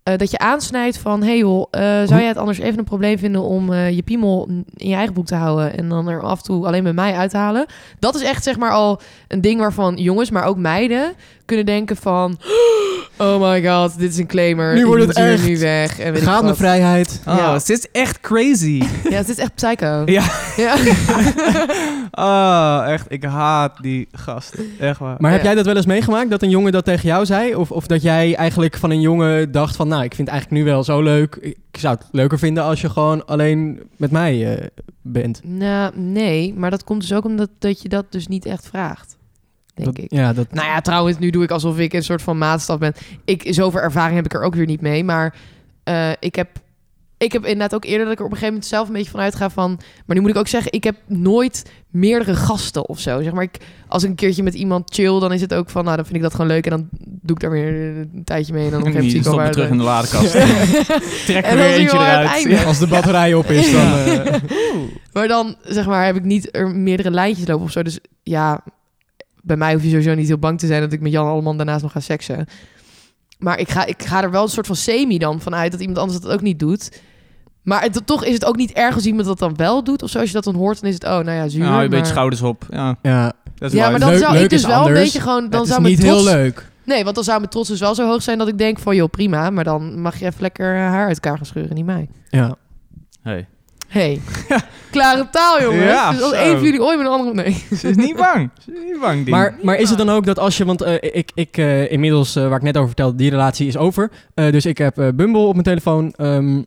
[0.04, 3.18] eh, dat je aansnijdt van, hey joh, eh, zou jij het anders even een probleem
[3.18, 6.38] vinden om eh, je piemel in je eigen boek te houden en dan er af
[6.38, 7.66] en toe alleen met mij uit te halen?
[8.00, 11.14] Dat is echt zeg maar al een ding waarvan jongens, maar ook meiden
[11.46, 12.38] kunnen denken van,
[13.18, 14.76] oh my god, dit is een claimer.
[14.76, 15.46] Nu wordt het echt.
[15.48, 16.00] nu weg.
[16.00, 17.22] En Gaat mijn vrijheid.
[17.28, 17.54] Oh, Ja.
[17.54, 18.82] het is echt crazy.
[19.10, 20.02] Ja, het is echt psycho.
[20.06, 20.24] Ja.
[20.58, 20.76] ja.
[22.86, 23.06] oh, echt.
[23.12, 24.56] Ik haat die gast.
[24.80, 25.16] Echt waar.
[25.20, 27.56] Maar heb jij dat wel eens meegemaakt, dat een jongen dat tegen jou zei?
[27.56, 29.88] Of, of dat jij eigenlijk van een jongen dacht van...
[29.88, 31.36] nou, ik vind het eigenlijk nu wel zo leuk.
[31.36, 34.68] Ik zou het leuker vinden als je gewoon alleen met mij eh,
[35.02, 35.42] bent.
[35.44, 39.18] Nou, nee, maar dat komt dus ook omdat dat je dat dus niet echt vraagt.
[39.76, 40.12] Denk Dat- ik.
[40.12, 40.52] Ja, dat...
[40.52, 42.94] Nou ja, trouwens, nu doe ik alsof ik een soort van maatstaf ben.
[43.26, 45.04] Ik, zoveel ervaring heb ik er ook weer niet mee.
[45.04, 45.36] Maar
[45.84, 46.50] eh, ik, heb,
[47.18, 49.12] ik heb inderdaad ook eerder dat ik er op een gegeven moment zelf een beetje
[49.12, 49.80] van uitga van...
[50.06, 53.22] Maar nu moet ik ook zeggen, ik heb nooit meerdere gasten of zo.
[53.22, 55.84] Zeg maar, ik, als ik een keertje met iemand chill, dan is het ook van...
[55.84, 58.54] Nou, dan vind ik dat gewoon leuk en dan doe ik daar weer een tijdje
[58.54, 58.66] mee.
[58.72, 60.32] En dan zie ik stop weer terug in de ladekast.
[61.26, 62.66] Trek er weer eentje eruit.
[62.66, 63.94] Als de batterij op is, dan...
[63.94, 64.34] eh,
[65.14, 67.84] Maar dan, zeg maar, heb ik niet er meerdere lijntjes lopen of zo.
[67.84, 68.64] Dus ja,
[69.46, 71.56] bij mij hoef je sowieso niet heel bang te zijn dat ik met Jan allemaal
[71.56, 72.46] daarnaast nog ga seksen.
[73.38, 76.00] Maar ik ga, ik ga er wel een soort van semi dan vanuit dat iemand
[76.00, 77.02] anders dat ook niet doet.
[77.64, 80.04] Maar het, toch is het ook niet erg als iemand dat dan wel doet.
[80.04, 81.62] Of zo, als je dat dan hoort, dan is het, oh, nou ja, zuur.
[81.62, 81.90] Nou, een maar...
[81.90, 82.66] beetje schouders op.
[82.70, 84.98] Ja, ja, dat is Ja, maar dan Leuk- zou leuk ik dus is wel anders.
[84.98, 85.50] een beetje gewoon...
[85.50, 86.72] Dan het zou is niet trots, heel leuk.
[86.86, 88.96] Nee, want dan zou mijn trots dus wel zo hoog zijn dat ik denk van...
[88.96, 92.10] joh, prima, maar dan mag je even lekker haar uit elkaar gaan scheuren, niet mij.
[92.30, 92.56] Ja.
[93.22, 93.48] Hey.
[93.94, 94.22] Hey,
[94.92, 95.84] klare taal, jongens.
[95.84, 96.38] Ja, dus als zo.
[96.38, 97.34] één van jullie ooit met een andere...
[97.36, 97.54] Nee.
[97.80, 98.50] Ze is niet bang.
[98.66, 99.30] Ze is niet bang, ding.
[99.30, 100.66] Maar, maar is het dan ook dat als je...
[100.66, 103.78] Want eh, ik, ik eh, inmiddels, eh, waar ik net over vertelde, die relatie is
[103.78, 104.12] over.
[104.34, 106.12] Eh, dus ik heb eh, Bumble op mijn telefoon.
[106.12, 106.62] ehm,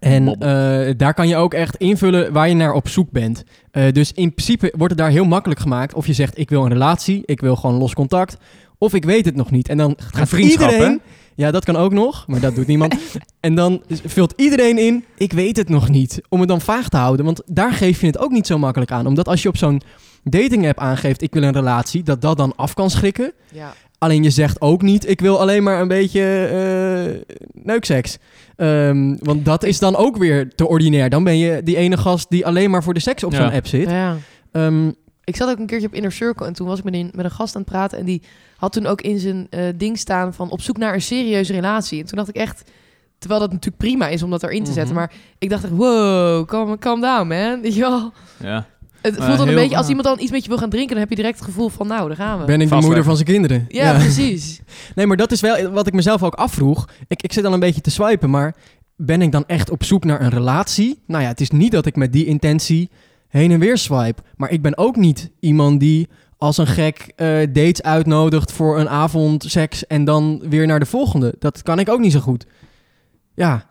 [0.00, 3.44] en eh, daar kan je ook echt invullen waar je naar op zoek bent.
[3.70, 5.94] Eh, dus in principe wordt het daar heel makkelijk gemaakt.
[5.94, 8.36] Of je zegt, ik wil een relatie, ik wil gewoon los contact.
[8.78, 9.68] Of ik weet het nog niet.
[9.68, 11.00] En dan gaat iedereen...
[11.34, 12.94] Ja, dat kan ook nog, maar dat doet niemand.
[13.40, 16.20] en dan vult iedereen in, ik weet het nog niet.
[16.28, 17.24] Om het dan vaag te houden.
[17.24, 19.06] Want daar geef je het ook niet zo makkelijk aan.
[19.06, 19.82] Omdat als je op zo'n
[20.24, 23.32] dating app aangeeft, ik wil een relatie, dat dat dan af kan schrikken.
[23.52, 23.72] Ja.
[23.98, 27.34] Alleen je zegt ook niet, ik wil alleen maar een beetje eh
[27.64, 28.18] neukseks.
[28.56, 31.10] Ehm, want dat is dan ook weer te ordinair.
[31.10, 33.38] Dan ben je die ene gast die alleen maar voor de seks op Ja.
[33.42, 33.90] zo'n app zit.
[33.90, 34.16] Ja.
[34.52, 34.90] Ehm,
[35.24, 37.24] Ik zat ook een keertje op Inner Circle en toen was ik met een, met
[37.24, 37.98] een gast aan het praten.
[37.98, 38.22] En die
[38.56, 42.00] had toen ook in zijn eh, ding staan van op zoek naar een serieuze relatie.
[42.00, 42.70] En toen dacht ik echt,
[43.18, 44.94] terwijl dat natuurlijk prima is om dat erin te zetten.
[44.94, 45.04] Mhm.
[45.04, 47.72] Maar ik dacht echt, wow, calm, calm down man.
[47.80, 48.12] Wel?
[48.36, 48.66] Ja.
[49.02, 49.94] Het voelt dan een beetje, als ja.
[49.94, 51.86] iemand dan iets met je wil gaan drinken, dan heb je direct het gevoel van,
[51.86, 52.44] nou, daar gaan we.
[52.44, 53.06] ben ik de Vast moeder weg.
[53.06, 53.64] van zijn kinderen?
[53.68, 54.60] ja, precies.
[54.94, 56.88] Nee, maar dat is wel wat ik mezelf ook afvroeg.
[57.08, 58.54] Ik, ik zit dan een beetje te swipen, maar
[58.96, 61.02] ben ik dan echt op zoek naar een relatie?
[61.06, 62.90] Nou ja, het is niet dat ik met die intentie
[63.30, 64.22] heen en weer swipe.
[64.36, 66.08] Maar ik ben ook niet iemand die
[66.38, 70.86] als een gek eh, dates uitnodigt voor een avond seks en dan weer naar de
[70.86, 71.34] volgende.
[71.38, 72.46] Dat kan ik ook niet zo goed.
[73.34, 73.66] Ja,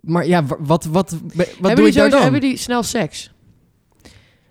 [0.00, 2.22] maar ja, wa- wat, wat, wat doe hebben, daar sowieso- dan?
[2.22, 3.32] hebben jullie snel seks?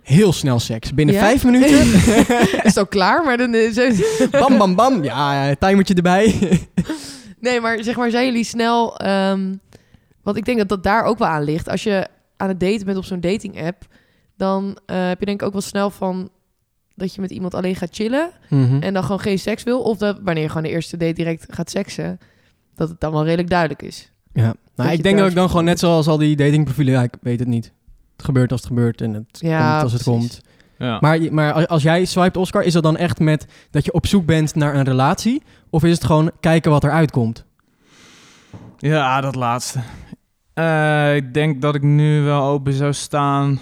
[0.02, 0.94] Heel snel seks.
[0.94, 1.20] Binnen Ja?
[1.20, 1.78] vijf minuten.
[2.64, 3.24] is het al klaar?
[3.24, 5.04] Maar dan, eh, zo- bam, bam, bam.
[5.04, 6.34] Ja, timertje erbij.
[7.40, 8.96] Nee, maar zeg maar, zijn jullie snel...
[8.96, 9.54] ehm,
[10.22, 11.68] want ik denk dat dat daar ook wel aan ligt.
[11.68, 13.86] Als je aan het daten bent op zo'n dating app...
[14.38, 16.30] dan eh, heb je denk ik ook wel snel van...
[16.94, 18.30] dat je met iemand alleen gaat chillen...
[18.48, 18.82] Mhm.
[18.82, 19.80] en dan gewoon geen seks wil.
[19.80, 22.18] Of dat wanneer je gewoon de eerste date direct gaat seksen...
[22.74, 24.12] dat het dan wel redelijk duidelijk is.
[24.32, 27.14] Ja, nou, ik denk dat ik dan gewoon net zoals al die datingprofielen, ja, ik
[27.20, 27.72] weet het niet.
[28.16, 30.20] Het gebeurt als het gebeurt en het Ja, komt als het precies.
[30.20, 30.40] komt.
[30.78, 30.98] Ja.
[31.00, 34.26] Maar, maar als jij swipet Oscar, is dat dan echt met dat je op zoek
[34.26, 35.42] bent naar een relatie?
[35.70, 37.44] Of is het gewoon kijken wat eruit komt?
[38.78, 39.78] Ja, dat laatste.
[40.54, 43.60] Eh, ik denk dat ik nu wel open zou staan.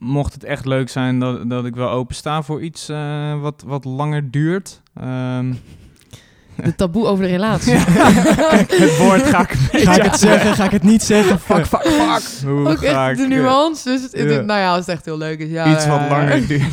[0.00, 3.62] Mocht het echt leuk zijn, dat, dat ik wel open sta voor iets eh, wat,
[3.66, 4.80] wat langer duurt.
[4.94, 5.52] Ehm,
[6.64, 7.72] De taboe over de relatie.
[8.84, 10.54] het woord ga ik Ga ik het zeggen?
[10.54, 11.40] Ga ik het niet zeggen?
[11.40, 12.48] Fuck, fuck, fuck.
[12.48, 13.88] Hoe Ook ga echt ik, de nuance.
[13.88, 14.40] Dus het, het- ja.
[14.40, 15.50] nou ja, als het echt heel leuk is.
[15.50, 16.72] Ja, iets wat langer duurt.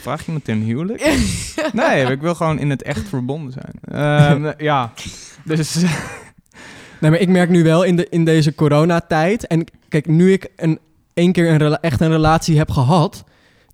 [0.00, 1.14] Vraag je me ten huwelijk?
[1.72, 3.72] Nee, ik wil gewoon in het echt verbonden zijn.
[4.02, 4.92] Ehm, ja,
[5.44, 5.76] dus...
[7.00, 9.46] Nee, maar ik merk nu wel in, de, in deze coronatijd...
[9.46, 10.78] En kijk, nu ik een,
[11.18, 13.24] één keer een echt een relatie heb gehad...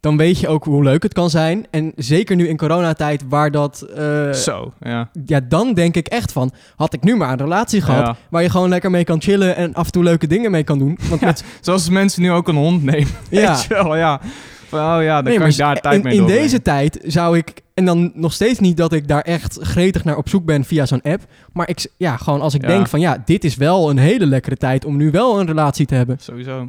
[0.00, 1.66] dan weet je ook hoe leuk het kan zijn.
[1.70, 3.80] En zeker nu in coronatijd waar dat...
[3.96, 5.10] eh, Zo, ja.
[5.26, 6.52] ja, dan denk ik echt van...
[6.76, 8.06] had ik nu maar een relatie gehad...
[8.06, 8.16] Ja.
[8.30, 9.56] waar je gewoon lekker mee kan chillen...
[9.56, 10.98] en af en toe leuke dingen mee kan doen.
[11.08, 13.08] Want Ja, met, Zoals mensen nu ook een hond nemen.
[13.30, 14.20] ja, Weet je wel, ja.
[14.68, 17.36] Van, oh ja, dan Nee, kan ik daar tijd in, mee in deze tijd zou
[17.38, 17.52] ik...
[17.74, 20.86] En dan nog steeds niet dat ik daar echt gretig naar op zoek ben via
[20.86, 21.22] zo'n app.
[21.52, 22.68] Maar ik, ja, gewoon als ik Ja.
[22.68, 23.00] denk van...
[23.00, 26.16] Ja, dit is wel een hele lekkere tijd om nu wel een relatie te hebben.
[26.20, 26.68] Sowieso.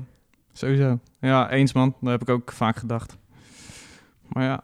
[0.57, 0.99] Sowieso.
[1.19, 1.95] Ja, eens man.
[2.01, 3.17] Dat heb ik ook vaak gedacht.
[4.27, 4.61] Maar ja.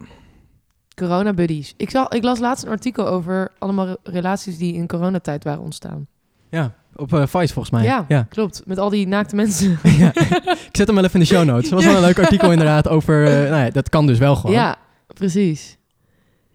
[0.96, 1.74] Corona buddies.
[1.78, 5.62] Ik, zag, ik las laatst een artikel over allemaal re- relaties die in coronatijd waren
[5.62, 6.08] ontstaan.
[6.50, 7.84] Ja, op eh Vice volgens mij.
[7.84, 8.06] Ja.
[8.08, 8.26] ja.
[8.30, 9.80] Klopt, met al die naakte mensen.
[9.98, 10.12] Ja.
[10.50, 11.64] Ik zet hem wel even in de show notes.
[11.64, 13.26] Het was wel een leuk artikel inderdaad over...
[13.26, 14.56] eh, nou ja, dat kan dus wel gewoon.
[14.56, 14.76] Ja,
[15.08, 15.78] precies.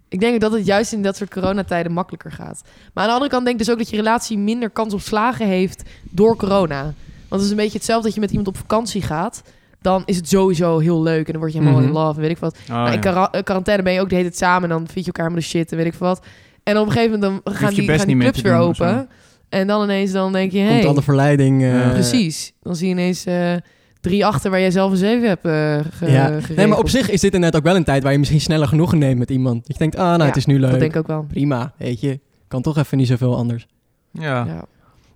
[0.09, 2.63] Ik denk dat het juist in dat soort coronatijden makkelijker gaat.
[2.95, 5.01] Maar aan de andere kant denk ik dus ook dat je relatie minder kans op
[5.01, 6.93] slagen heeft door corona.
[7.29, 9.43] Want het is een beetje hetzelfde dat je met iemand op vakantie gaat.
[9.81, 11.89] Dan is het sowieso heel leuk en dan word je helemaal Mhm.
[11.89, 12.57] in love en weet ik wat.
[12.63, 13.31] Oh, Maar in ja.
[13.31, 15.43] eh, quarantaine ben je ook de hele tijd samen en dan vind je elkaar helemaal
[15.45, 16.27] de shit en weet ik wat.
[16.63, 18.49] En op een gegeven moment dan gaan je die, best gaan die niet meer clubs
[18.49, 19.09] weer doen open.
[19.49, 21.63] En dan ineens dan denk je, Komt hey, alle verleiding...
[21.65, 22.53] eh, precies.
[22.63, 23.53] Dan zie je ineens eh,
[24.01, 26.39] drie achter waar jij zelf een zeven hebt eh ge- Ja.
[26.57, 28.69] Nee, maar op zich is dit inderdaad ook wel een tijd waar je misschien sneller
[28.69, 29.57] genoegen neemt met iemand.
[29.67, 30.71] Dat je denkt, ah, nou, Ja, het is nu leuk.
[30.71, 31.25] Dat denk ik ook wel.
[31.29, 32.21] Prima, weet je.
[32.49, 33.67] Kan toch even niet zoveel anders.
[34.13, 34.45] Ja.
[34.47, 34.65] Ja.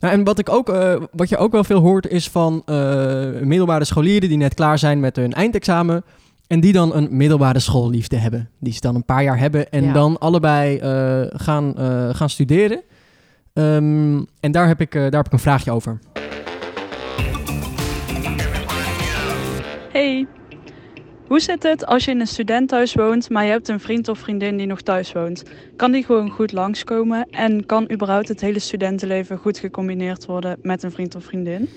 [0.00, 2.76] Nou, en wat, ik ook, eh, wat je ook wel veel hoort is van eh,
[3.42, 6.04] middelbare scholieren die net klaar zijn met hun eindexamen.
[6.46, 8.48] En die dan een middelbare schoolliefde hebben.
[8.58, 9.92] Die ze dan een paar jaar hebben en Ja.
[9.92, 12.80] dan allebei eh, gaan, eh, gaan studeren.
[13.52, 15.98] Ehm, en daar heb, ik, eh, daar heb ik een vraagje over.
[19.92, 20.26] Hey,
[21.30, 24.18] hoe zit het als je in een studentenhuis woont, maar je hebt een vriend of
[24.18, 25.42] vriendin die nog thuis woont?
[25.76, 30.82] Kan die gewoon goed langskomen en kan überhaupt het hele studentenleven goed gecombineerd worden met
[30.82, 31.68] een vriend of vriendin?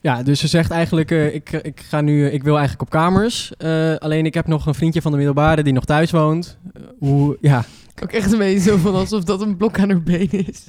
[0.00, 3.52] Ja, dus ze zegt eigenlijk, eh, ik, ik, ga nu, ik wil eigenlijk op kamers.
[3.56, 6.58] Eh, alleen ik heb nog een vriendje van de middelbare die nog thuis woont.
[6.74, 7.64] Eh, hoe, ja,
[8.02, 10.64] Ook echt een beetje zo van alsof dat een blok aan haar been is.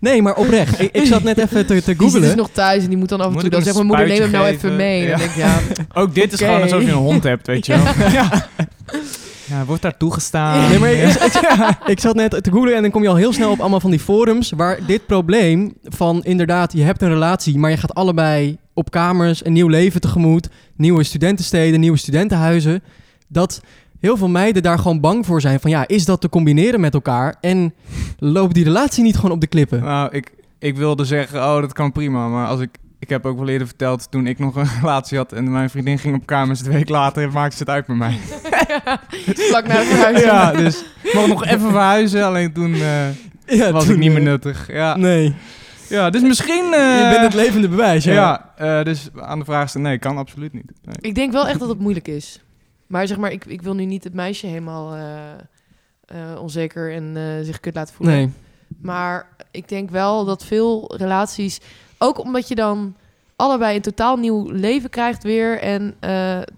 [0.00, 0.80] Nee, maar oprecht.
[0.80, 2.22] ik, ik zat net even te, te Die googelen.
[2.22, 3.86] dus nog thuis en die moet dan af en Moet toe dan een zeggen...
[3.86, 5.00] moeder, neem hem nou even mee.
[5.06, 5.12] geven?
[5.12, 7.66] En dan denk ik, ja, Ook dit is gewoon alsof je een hond hebt, weet
[7.66, 7.82] je wel.
[8.12, 8.48] Ja.
[9.50, 9.64] ja.
[9.64, 10.68] wordt daar toegestaan.
[10.68, 11.40] Nee, maar ik, ik,
[11.86, 13.90] ik zat net te googlen en dan kom je al heel snel op allemaal van
[13.90, 18.56] die forums waar dit probleem van inderdaad, je hebt een relatie, maar je gaat allebei
[18.74, 22.82] op kamers, een nieuw leven tegemoet, nieuwe studentensteden, nieuwe studentenhuizen,
[23.28, 23.60] dat
[24.00, 26.94] heel veel meiden daar gewoon bang voor zijn van ja, is dat te combineren met
[26.94, 27.74] elkaar en
[28.18, 29.80] loopt die relatie niet gewoon op de klippen?
[29.80, 32.28] Nou, ik, ik wilde zeggen, oh, dat kan prima.
[32.28, 35.32] Maar als ik ik heb ook wel eerder verteld toen ik nog een relatie had
[35.32, 36.60] en mijn vriendin ging op kamers.
[36.60, 38.18] Twee week later maakte ze het uit met mij.
[39.50, 40.26] Vlak na het verhuizen.
[40.26, 42.24] ja, dus ik mocht nog even verhuizen.
[42.24, 43.08] Alleen toen eh,
[43.46, 44.72] Ja, was toen, ik niet meer eh, nuttig.
[44.72, 45.34] Ja, Nee,
[45.88, 46.72] ja dus misschien...
[46.72, 48.04] eh, je bent het levende bewijs.
[48.04, 48.12] Ja.
[48.12, 50.72] Ja, eh, dus aan de vraag is nee, kan absoluut niet.
[50.82, 50.96] Nee.
[51.00, 52.40] Ik denk wel echt dat het moeilijk is.
[52.86, 55.30] Maar zeg maar, ik, ik wil nu niet het meisje helemaal eh,
[56.32, 58.14] eh, onzeker en eh, zich kut laten voelen.
[58.16, 58.30] Nee.
[58.80, 61.60] Maar ik denk wel dat veel relaties,
[61.98, 62.96] ook omdat je dan
[63.36, 65.94] allebei een totaal nieuw leven krijgt weer en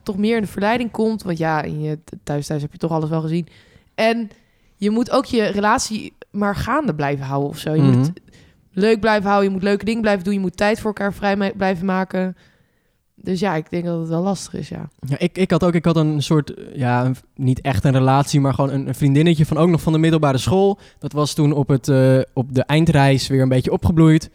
[0.03, 1.23] toch meer in de verleiding komt.
[1.23, 3.47] Want ja, in je th- thuis thuis heb je toch alles wel gezien.
[3.95, 4.31] En
[4.77, 7.75] je moet ook je relatie maar gaande blijven houden of zo.
[7.75, 8.11] Je moet Mhm.
[8.73, 11.53] leuk blijven houden, je moet leuke dingen blijven doen, je moet tijd voor elkaar vrij
[11.57, 12.37] blijven maken.
[13.23, 14.89] Dus ja, ik denk dat het wel lastig is, ja.
[15.07, 17.93] Ja, ik, ik had ook ik had een soort, eh, ja, een- niet echt een
[17.93, 20.79] relatie, maar gewoon een, vriendinnetje van ook nog van de middelbare school.
[20.99, 24.31] Dat was toen op, het, eh, op de eindreis weer een beetje opgebloeid.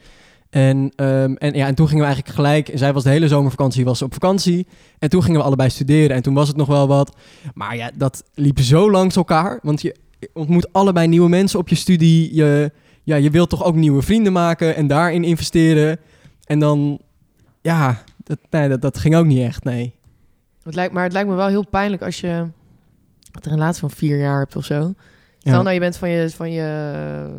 [0.49, 3.85] En, ehm, en, ja, en toen gingen we eigenlijk gelijk, zij was de hele zomervakantie
[3.85, 4.67] was op vakantie.
[4.99, 7.15] En toen gingen we allebei studeren en toen was het nog wel wat.
[7.53, 9.95] Maar ja, dat liep zo langs elkaar, want je
[10.33, 12.35] ontmoet allebei nieuwe mensen op je studie.
[12.35, 12.71] Je,
[13.03, 15.99] ja, je wilt toch ook nieuwe vrienden maken en daarin investeren.
[16.45, 16.99] En dan,
[17.61, 19.95] ja, dat, nee, dat, dat ging ook niet echt, nee.
[20.63, 24.19] Het lijkt, maar het lijkt me wel heel pijnlijk als je een relatie van vier
[24.19, 24.93] jaar hebt of zo.
[25.37, 25.61] Stel Ja.
[25.61, 27.29] nou, je bent van je, van je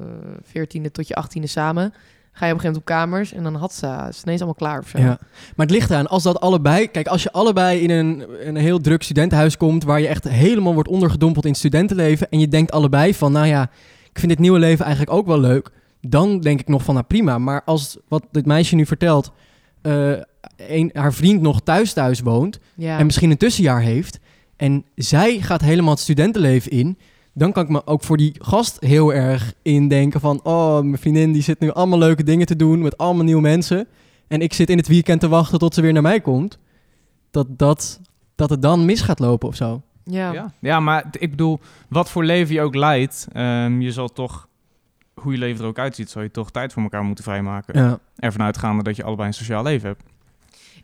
[0.42, 1.92] veertiende tot je achttiende samen.
[2.32, 4.54] Ga je op een gegeven moment op kamers en dan had ze, is ineens allemaal
[4.54, 4.98] klaar of zo.
[4.98, 5.18] Ja.
[5.56, 6.90] Maar het ligt eraan, als dat allebei...
[6.90, 9.84] Kijk, als je allebei in een, een heel druk studentenhuis komt...
[9.84, 12.30] waar je echt helemaal wordt ondergedompeld in het studentenleven...
[12.30, 13.62] en je denkt allebei van, nou ja,
[14.10, 15.70] ik vind dit nieuwe leven eigenlijk ook wel leuk...
[16.00, 17.38] dan denk ik nog van, nou prima.
[17.38, 19.32] Maar als wat dit meisje nu vertelt...
[19.82, 20.12] eh,
[20.56, 22.60] een, haar vriend nog thuis thuis woont...
[22.74, 22.98] Ja.
[22.98, 24.18] en misschien een tussenjaar heeft...
[24.56, 26.98] en zij gaat helemaal het studentenleven in...
[27.32, 30.40] dan kan ik me ook voor die gast heel erg indenken van...
[30.42, 32.82] oh, mijn vriendin die zit nu allemaal leuke dingen te doen...
[32.82, 33.86] met allemaal nieuwe mensen...
[34.28, 36.58] en ik zit in het weekend te wachten tot ze weer naar mij komt...
[37.30, 38.00] dat, dat,
[38.34, 39.82] dat het dan mis gaat lopen of zo.
[40.04, 40.32] ja.
[40.32, 40.52] Ja.
[40.60, 44.48] ja, maar ik bedoel, wat voor leven je ook leidt, ehm, je zal toch,
[45.14, 47.80] hoe je leven er ook uitziet, zal je toch tijd voor elkaar moeten vrijmaken.
[47.80, 47.98] Ja.
[48.16, 50.02] Ervan uitgaande dat je allebei een sociaal leven hebt.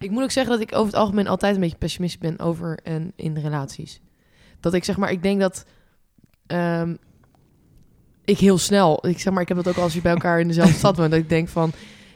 [0.01, 2.79] Ik moet ook zeggen dat ik over het algemeen altijd een beetje pessimistisch ben over
[2.83, 4.01] en in relaties.
[4.61, 5.65] Dat ik zeg maar, ik denk dat
[6.47, 6.95] ehm,
[8.25, 10.49] ik heel snel, ik zeg maar, ik heb dat ook als je bij elkaar in
[10.49, 11.73] dezelfde stad woont, dat ik denk van,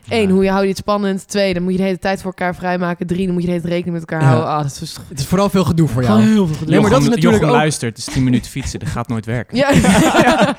[0.08, 1.28] één, hoe je houdt je het spannend.
[1.28, 3.06] Twee, dan moet je de hele tijd voor elkaar vrijmaken.
[3.06, 4.32] Drie, dan moet je de hele tijd rekening met elkaar Ja.
[4.34, 4.50] houden.
[4.52, 6.22] Ah, dat is Het is vooral veel gedoe voor jou.
[6.22, 6.70] heel veel gedoe.
[6.70, 8.88] Nee, maar dat is Jochem- natuurlijk Jochem ook- luistert, het is 10 minuten fietsen, dat
[8.88, 9.56] gaat nooit werken.
[9.56, 9.70] Ja,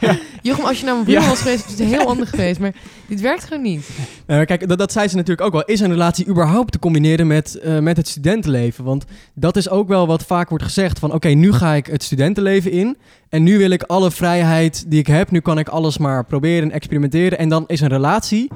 [0.41, 1.27] Jochem, als je naar mijn Ja.
[1.27, 2.60] was geweest, was het heel anders geweest.
[2.60, 2.73] Maar
[3.08, 3.89] dit werkt gewoon niet.
[4.27, 5.63] Kijk, dat, dat zei ze natuurlijk ook wel.
[5.65, 8.84] Is een relatie überhaupt te combineren met, eh, met het studentenleven?
[8.84, 10.99] Want dat is ook wel wat vaak wordt gezegd.
[10.99, 12.97] Van oké, nu ga ik het studentenleven in.
[13.29, 15.31] En nu wil ik alle vrijheid die ik heb.
[15.31, 17.38] Nu kan ik alles maar proberen en experimenteren.
[17.38, 18.47] En dan is een relatie,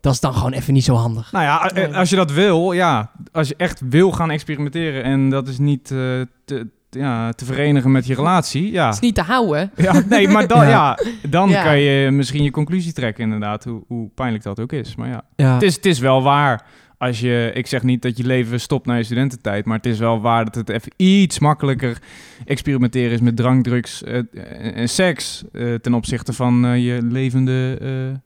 [0.00, 1.32] dat is dan gewoon even niet zo handig.
[1.32, 5.30] Nou ja, eh, als je dat wil, ja, als je echt wil gaan experimenteren en
[5.30, 5.98] dat is niet eh,
[6.44, 8.84] te, ja, te verenigen met je relatie, ja.
[8.86, 9.70] Het is niet te houden.
[9.76, 10.68] ja nee, maar dan, Ja.
[10.68, 10.98] ja.
[11.28, 11.62] dan Ja.
[11.62, 14.94] kan je misschien je conclusie trekken inderdaad, hoe, hoe pijnlijk dat ook is.
[14.96, 16.64] Maar ja, Ja, het is, het is wel waar.
[17.00, 19.98] Als je, ik zeg niet dat je leven stopt na je studententijd, maar het is
[19.98, 21.98] wel waar dat het even iets makkelijker
[22.44, 27.02] experimenteren is met drank, drugs eh, en en seks eh, ten opzichte van eh, je
[27.02, 27.78] levende,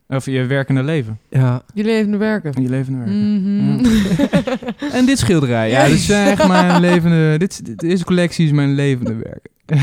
[0.09, 1.19] eh, of je werkende leven.
[1.31, 1.63] ja.
[1.75, 2.63] Jullie even werken.
[2.63, 3.43] Je levende werken.
[3.43, 3.85] Mhm.
[4.99, 8.75] En dit schilderij, ja, dit is echt mijn levende, dit, dit- deze collectie is mijn
[8.75, 9.49] levende werk.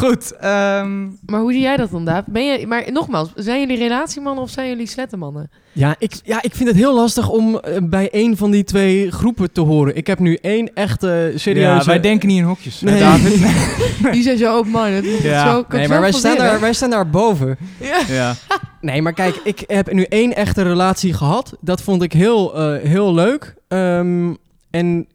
[0.00, 2.24] Goed, ehm, Maar hoe zie jij dat dan, Daaf?
[2.26, 5.50] Ben je, maar nogmaals, zijn jullie relatiemannen of zijn jullie slettenmannen?
[5.72, 9.10] Ja, ik, ja, ik vind het heel lastig om eh, bij één van die twee
[9.10, 9.96] groepen te horen.
[9.96, 11.78] Ik heb nu één echte serieuze...
[11.78, 13.00] ja, wij denken niet in hokjes, Nee.
[13.00, 13.46] David.
[14.12, 15.22] Die zijn zo open-minded.
[15.22, 15.52] Ja.
[15.52, 17.56] Zo, Nee, maar wij staan, daar, wij staan daar boven.
[17.80, 18.00] Ja.
[18.08, 18.34] ja.
[18.80, 21.56] Nee, maar kijk, ik heb nu één echte relatie gehad.
[21.60, 23.54] Dat vond ik heel, eh, heel leuk.
[23.68, 24.34] Ehm,
[24.70, 25.06] en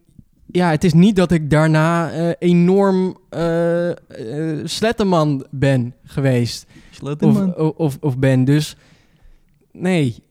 [0.55, 3.17] ja, het is niet dat ik daarna eh, enorm
[4.63, 6.65] sletterman ben geweest.
[7.19, 8.43] Of, of, of ben.
[8.43, 8.75] Dus
[9.71, 10.23] nee.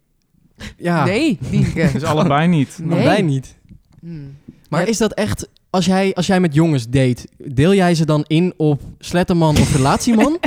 [0.76, 1.38] Ja, Nee.
[1.92, 2.78] Dus allebei niet.
[2.82, 3.04] Nee.
[3.04, 3.56] wij niet.
[4.00, 4.36] Hmm.
[4.68, 5.48] Maar is dat echt...
[5.70, 9.76] Als jij, als jij met jongens date, deel jij ze dan in op sletterman of
[9.76, 10.38] relatieman?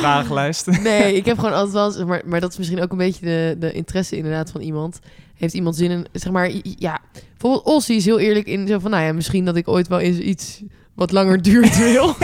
[0.00, 0.66] Vragenlijst.
[0.82, 2.06] Nee, ik heb gewoon altijd wel...
[2.06, 4.98] Maar, maar dat is misschien ook een beetje de, de interesse inderdaad van iemand.
[5.38, 6.06] Heeft iemand zin in...
[6.12, 7.00] Zeg maar, ja...
[7.30, 8.90] Bijvoorbeeld Ossie is heel eerlijk in zo van...
[8.90, 10.62] Nou ja, misschien dat ik ooit wel eens iets
[10.94, 12.14] wat langer duurt wil.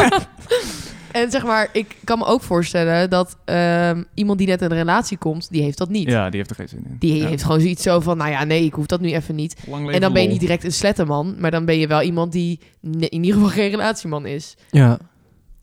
[1.12, 4.76] en zeg maar, ik kan me ook voorstellen dat ehm, iemand die net in een
[4.76, 5.50] relatie komt...
[5.50, 6.08] Die heeft dat niet.
[6.10, 6.96] Ja, die heeft er geen zin in.
[6.98, 7.28] Die Ja.
[7.28, 8.16] heeft gewoon zoiets zo van...
[8.16, 9.56] Nou ja, nee, ik hoef dat nu even niet.
[9.90, 12.60] En dan ben je niet direct een sletterman, maar dan ben je wel iemand die
[12.82, 14.56] in ieder geval geen relatieman is.
[14.70, 14.98] ja,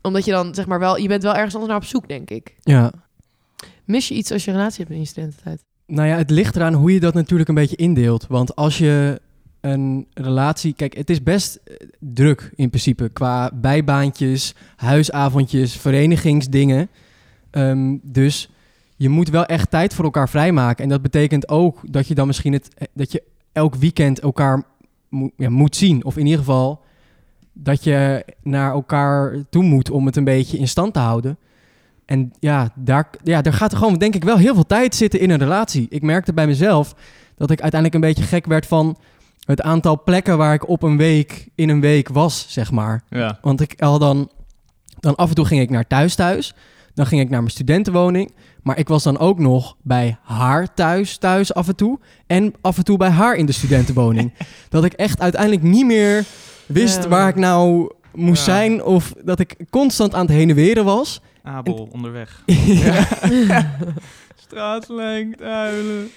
[0.02, 2.30] Omdat je dan zeg maar wel, je bent wel ergens anders naar op zoek, denk
[2.30, 2.54] ik.
[2.62, 2.92] ja.
[3.84, 5.64] Mis je iets als je een relatie hebt in je studententijd?
[5.92, 8.26] Nou ja, het ligt eraan hoe je dat natuurlijk een beetje indeelt.
[8.28, 9.20] Want als je
[9.60, 10.72] een relatie...
[10.74, 16.88] Kijk, het is best eh, druk in principe qua bijbaantjes, huisavondjes, verenigingsdingen.
[17.50, 18.50] Ehm, dus
[18.96, 20.84] je moet wel echt tijd voor elkaar vrijmaken.
[20.84, 24.62] En dat betekent ook dat je dan misschien het, eh, dat je elk weekend elkaar
[25.36, 26.04] ja, moet zien.
[26.04, 26.82] Of in ieder geval
[27.52, 31.38] dat je naar elkaar toe moet om het een beetje in stand te houden.
[32.12, 35.20] En ja, daar, ja, daar gaat er gewoon denk ik wel heel veel tijd zitten
[35.20, 35.86] in een relatie.
[35.88, 36.94] Ik merkte bij mezelf
[37.36, 38.96] dat ik uiteindelijk een beetje gek werd van
[39.44, 43.02] het aantal plekken waar ik op een week in een week was, zeg maar.
[43.08, 43.38] Ja.
[43.42, 44.30] Want ik al dan,
[45.00, 46.54] dan af en toe ging ik naar thuis thuis.
[46.94, 48.34] Dan ging ik naar mijn studentenwoning.
[48.62, 51.98] Maar ik was dan ook nog bij haar thuis thuis af en toe.
[52.26, 54.32] En af en toe bij haar in de studentenwoning.
[54.68, 56.24] dat ik echt uiteindelijk niet meer
[56.66, 57.08] wist Ja.
[57.08, 58.52] waar ik nou moest Ja.
[58.54, 58.84] zijn.
[58.84, 61.20] Of dat ik constant aan het heen en weren was.
[61.42, 62.42] Abel onderweg.
[62.86, 63.06] ja.
[64.46, 66.08] Straatlengte, huilen.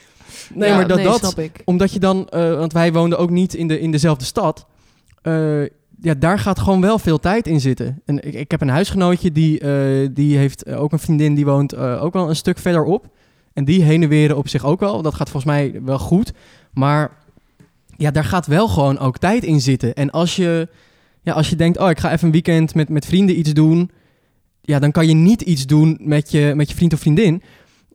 [0.53, 1.61] Nee, Ja, maar dat, nee, dat snap ik.
[1.65, 4.65] omdat je dan, eh, want wij woonden ook niet in, de, in dezelfde stad.
[5.21, 5.63] Eh,
[6.01, 8.01] ja, daar gaat gewoon wel veel tijd in zitten.
[8.05, 11.73] En ik, ik heb een huisgenootje die, eh, die heeft ook een vriendin die woont
[11.73, 13.07] eh, ook wel een stuk verderop.
[13.53, 15.01] En die heen en weren op zich ook wel.
[15.01, 16.33] Dat gaat volgens mij wel goed.
[16.73, 17.11] Maar
[17.97, 19.93] ja, daar gaat wel gewoon ook tijd in zitten.
[19.93, 20.67] En als je,
[21.21, 23.91] ja, als je denkt, oh, ik ga even een weekend met, met vrienden iets doen.
[24.65, 27.41] Ja, dan kan je niet iets doen met je, met je vriend of vriendin.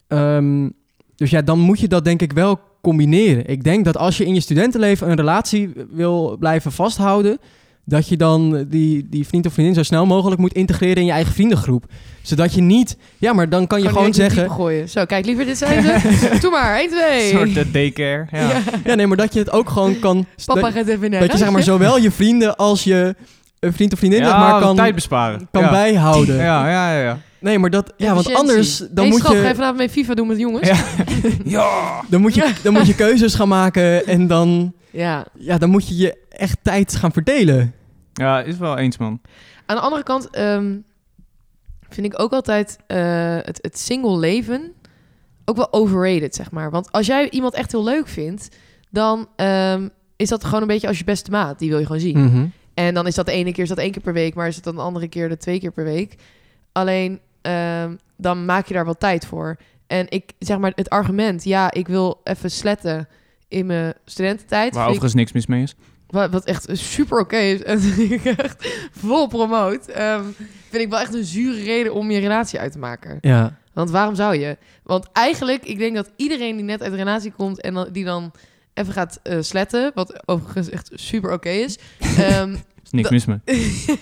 [0.07, 0.69] Ehm,
[1.15, 3.47] dus ja, dan moet je dat denk ik wel combineren.
[3.47, 7.39] Ik denk dat als je in je studentenleven een relatie wil blijven vasthouden,
[7.85, 11.11] dat je dan die, die vriend of vriendin zo snel mogelijk moet integreren in je
[11.11, 11.85] eigen vriendengroep.
[12.21, 14.89] Zodat je niet, ja, maar dan kan je Kan gewoon zeggen, gooien.
[14.89, 16.17] Zo, kijk, liever dit zijn ze.
[16.41, 17.23] Doe maar, 1, 2.
[17.23, 18.27] Een soort eh, daycare.
[18.31, 18.39] Ja.
[18.39, 18.61] Ja.
[18.85, 21.31] ja, nee, maar dat je het ook gewoon kan, Papa dat, gaat even naar dat
[21.31, 23.15] je zeg maar zowel je vrienden als je
[23.61, 25.47] een vriend of vriendin Ja, zeg maar kan, tijd besparen.
[25.51, 25.69] kan ja.
[25.69, 26.35] bijhouden.
[26.35, 27.01] Ja, ja, ja.
[27.01, 27.17] ja.
[27.39, 28.49] Nee, maar dat, ja, want Efficiëntie.
[28.49, 30.67] anders dan hey, moet schat, ga je je, vanavond mee FIFA doen met de jongens?
[30.67, 30.85] Ja.
[31.59, 32.01] ja.
[32.09, 35.25] dan moet je, dan moet je keuzes gaan maken en dan, Ja.
[35.33, 37.73] ja, dan moet je je echt tijd gaan verdelen.
[38.13, 39.21] Ja, is wel eens, man.
[39.65, 40.75] Aan de andere kant ehm,
[41.89, 44.73] vind ik ook altijd eh, het, het single leven
[45.45, 46.71] ook wel overrated, zeg maar.
[46.71, 48.47] Want als jij iemand echt heel leuk vindt,
[48.89, 51.59] dan ehm, is dat gewoon een beetje als je beste maat.
[51.59, 52.23] Die wil je gewoon zien.
[52.23, 52.45] Mhm.
[52.73, 54.55] En dan is dat de ene keer is dat één keer per week, maar is
[54.55, 56.15] het dan de andere keer de twee keer per week.
[56.71, 59.57] Alleen ehm, dan maak je daar wel tijd voor.
[59.87, 63.07] En ik zeg maar het argument, ja, ik wil even sletten
[63.47, 64.73] in mijn studententijd.
[64.73, 65.75] Waar ik- overigens niks mis mee is.
[66.07, 67.79] wat, wat echt super oké is en
[68.11, 70.23] ik echt vol promoot, ehm,
[70.69, 73.17] vind ik wel echt een zure reden om je relatie uit te maken.
[73.21, 73.59] Ja.
[73.73, 74.57] Want waarom zou je?
[74.83, 78.05] Want eigenlijk, ik denk dat iedereen die net uit een relatie komt en dan, die
[78.05, 78.31] dan
[78.73, 81.77] even gaat eh, sletten, wat overigens echt super oké is,
[82.17, 83.39] ehm, is niks Dat- mis mee.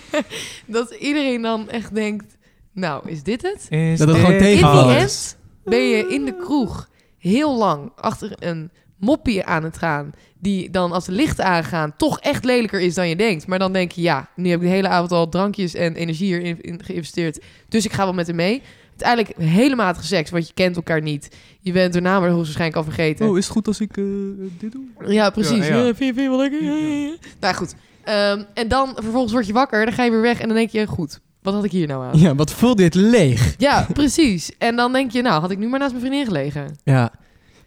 [0.66, 2.36] dat iedereen dan echt denkt,
[2.72, 3.66] nou, is dit het?
[3.70, 7.92] Is Dat het gewoon dit In die end ben je in de kroeg heel lang
[7.96, 10.12] achter een moppie aan het gaan.
[10.38, 13.46] Die dan als de lichten aangaan toch echt lelijker is dan je denkt.
[13.46, 16.26] Maar dan denk je, ja, nu heb ik de hele avond al drankjes en energie
[16.26, 17.40] hierin in geïnvesteerd.
[17.68, 18.62] Dus ik ga wel met hem mee.
[18.90, 21.36] Uiteindelijk hele matige seks, want je kent elkaar niet.
[21.60, 23.28] Je bent daarna maar waarschijnlijk al vergeten.
[23.28, 24.04] Oh, is het goed als ik eh,
[24.58, 25.12] dit doe?
[25.12, 25.66] Ja, precies.
[25.66, 25.76] Ja, ja.
[25.76, 26.64] Ja, vind, je, vind je wel lekker?
[26.64, 27.14] Ja, ja, ja.
[27.40, 27.74] Nou goed.
[28.04, 30.70] Ehm, en dan vervolgens word je wakker, dan ga je weer weg en dan denk
[30.70, 32.18] je, goed, wat had ik hier nou aan?
[32.18, 33.54] Ja, wat voelt dit leeg?
[33.58, 34.50] Ja, precies.
[34.58, 36.76] En dan denk je, nou, had ik nu maar naast mijn vriendin gelegen.
[36.84, 37.12] Ja.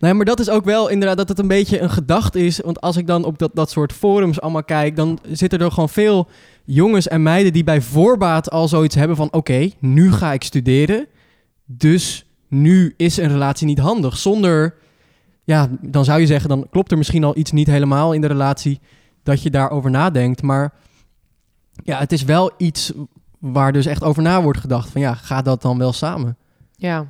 [0.03, 2.59] Nee, maar dat is ook wel inderdaad dat het een beetje een gedachte is.
[2.59, 5.89] Want als ik dan op dat, dat soort forums allemaal kijk, dan zitten er gewoon
[5.89, 6.27] veel
[6.65, 11.07] jongens en meiden die bij voorbaat al zoiets hebben van: oké, nu ga ik studeren.
[11.65, 14.17] Dus nu is een relatie niet handig.
[14.17, 14.75] Zonder,
[15.43, 18.27] ja, dan zou je zeggen, dan klopt er misschien al iets niet helemaal in de
[18.27, 18.79] relatie
[19.23, 20.41] dat je daarover nadenkt.
[20.41, 20.73] Maar
[21.83, 22.93] ja, het is wel iets
[23.39, 24.89] waar dus echt over na wordt gedacht.
[24.89, 26.37] Van ja, gaat dat dan wel samen?
[26.75, 27.07] Ja.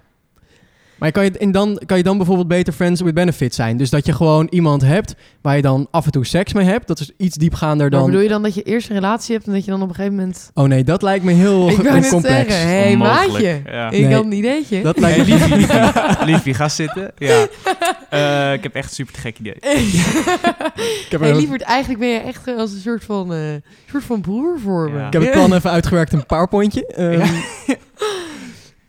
[1.03, 3.77] Maar kan je, en dan, kan je dan bijvoorbeeld beter friends with benefits zijn?
[3.77, 6.87] Dus dat je gewoon iemand hebt waar je dan af en toe seks mee hebt.
[6.87, 8.05] Dat is iets diepgaander Maar dan...
[8.05, 9.95] bedoel je dan dat je eerst een relatie hebt en dat je dan op een
[9.95, 10.51] gegeven moment...
[10.53, 12.09] Oh nee, dat lijkt me heel ik complex.
[12.09, 13.91] zeggen, hé hey, maatje, Ja.
[13.91, 14.13] ik Nee.
[14.13, 14.81] had een ideetje.
[14.81, 15.33] Dat Hey, lijkt me...
[15.33, 17.11] liefie, liefie, liefie, ga zitten.
[17.17, 17.45] Ja.
[18.09, 19.53] Eh, ik heb echt een super gek idee.
[21.05, 23.39] Ik heb, hey, er- lieverd, eigenlijk ben je echt als een soort van, eh,
[23.91, 24.97] soort van broer voor me.
[24.99, 25.07] Ja.
[25.07, 26.85] ik heb het plan even uitgewerkt in een powerpointje.
[26.87, 27.25] Ehm, Ja.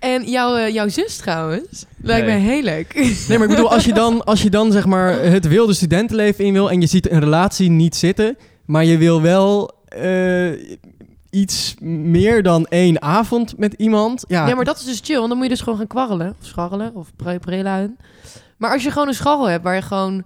[0.04, 2.36] En jouw, eh, jouw zus trouwens, lijkt Nee.
[2.40, 2.94] mij heel leuk.
[3.28, 6.44] Nee, maar ik bedoel, als je, dan, als je dan zeg maar het wilde studentenleven
[6.44, 6.70] in wil...
[6.70, 8.36] en je ziet een relatie niet zitten...
[8.64, 10.50] maar je wil wel eh,
[11.30, 14.24] iets meer dan één avond met iemand...
[14.28, 16.36] Ja, Ja, maar dat is dus chill, want dan moet je dus gewoon gaan kwarrelen.
[16.40, 17.96] Of scharrelen, of pre preluiden.
[18.56, 20.24] Maar als je gewoon een scharrel hebt waar je gewoon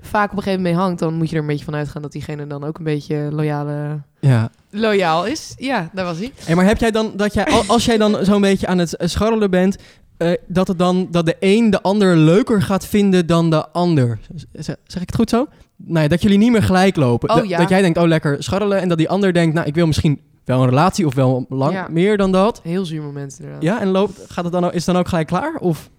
[0.00, 0.98] vaak op een gegeven moment mee hangt...
[0.98, 4.00] dan moet je er een beetje van uitgaan dat diegene dan ook een beetje loyale,
[4.20, 4.50] ja.
[4.70, 5.54] loyaal is.
[5.56, 6.32] Ja, daar was hij.
[6.44, 8.94] Hey, maar heb jij dan dat jij, al- als jij dan zo'n beetje aan het
[8.98, 9.76] scharrelen bent,
[10.16, 14.18] eh, dat, het dan, dat de een de ander leuker gaat vinden dan de ander.
[14.52, 15.46] Zeg, ik het goed zo?
[15.76, 17.28] Nou ja, dat jullie niet meer gelijk lopen.
[17.30, 17.58] Oh, dat, ja.
[17.58, 18.80] dat jij denkt, oh lekker scharrelen.
[18.80, 21.72] En dat die ander denkt, nou ik wil misschien wel een relatie of wel lang,
[21.72, 21.86] Ja.
[21.90, 22.60] meer dan dat.
[22.62, 23.62] Heel zuur moment inderdaad.
[23.62, 25.56] Ja, en loopt, gaat het dan, is het dan ook gelijk klaar?
[25.60, 25.90] Of?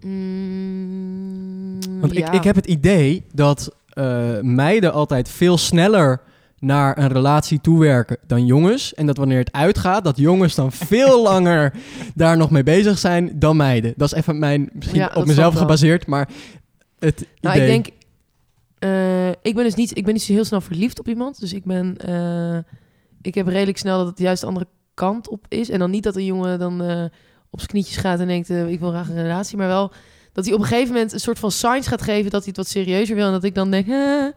[0.00, 2.26] Mm, Want ja.
[2.28, 6.20] ik, ik heb het idee dat eh, meiden altijd veel sneller
[6.58, 8.94] naar een relatie toewerken dan jongens.
[8.94, 11.72] En dat wanneer het uitgaat, dat jongens dan veel langer
[12.14, 13.92] daar nog mee bezig zijn dan meiden.
[13.96, 16.28] Dat is even mijn, misschien Ja, op mezelf gebaseerd, maar
[16.98, 17.68] het Nou, idee.
[17.68, 17.96] ik denk...
[18.78, 21.40] eh, ik ben dus niet, ik ben niet zo heel snel verliefd op iemand.
[21.40, 21.96] Dus ik ben...
[21.96, 22.58] eh,
[23.22, 25.70] ik heb redelijk snel dat het juist de andere kant op is.
[25.70, 27.10] En dan niet dat een jongen dan
[27.50, 28.50] op zijn knietjes gaat en denkt...
[28.50, 29.56] eh, ik wil graag een relatie.
[29.56, 29.92] Maar wel
[30.32, 32.30] dat hij op een gegeven moment een soort van signs gaat geven...
[32.30, 33.26] dat hij het wat serieuzer wil.
[33.26, 33.86] En dat ik dan denk...
[33.86, 34.32] Hmm.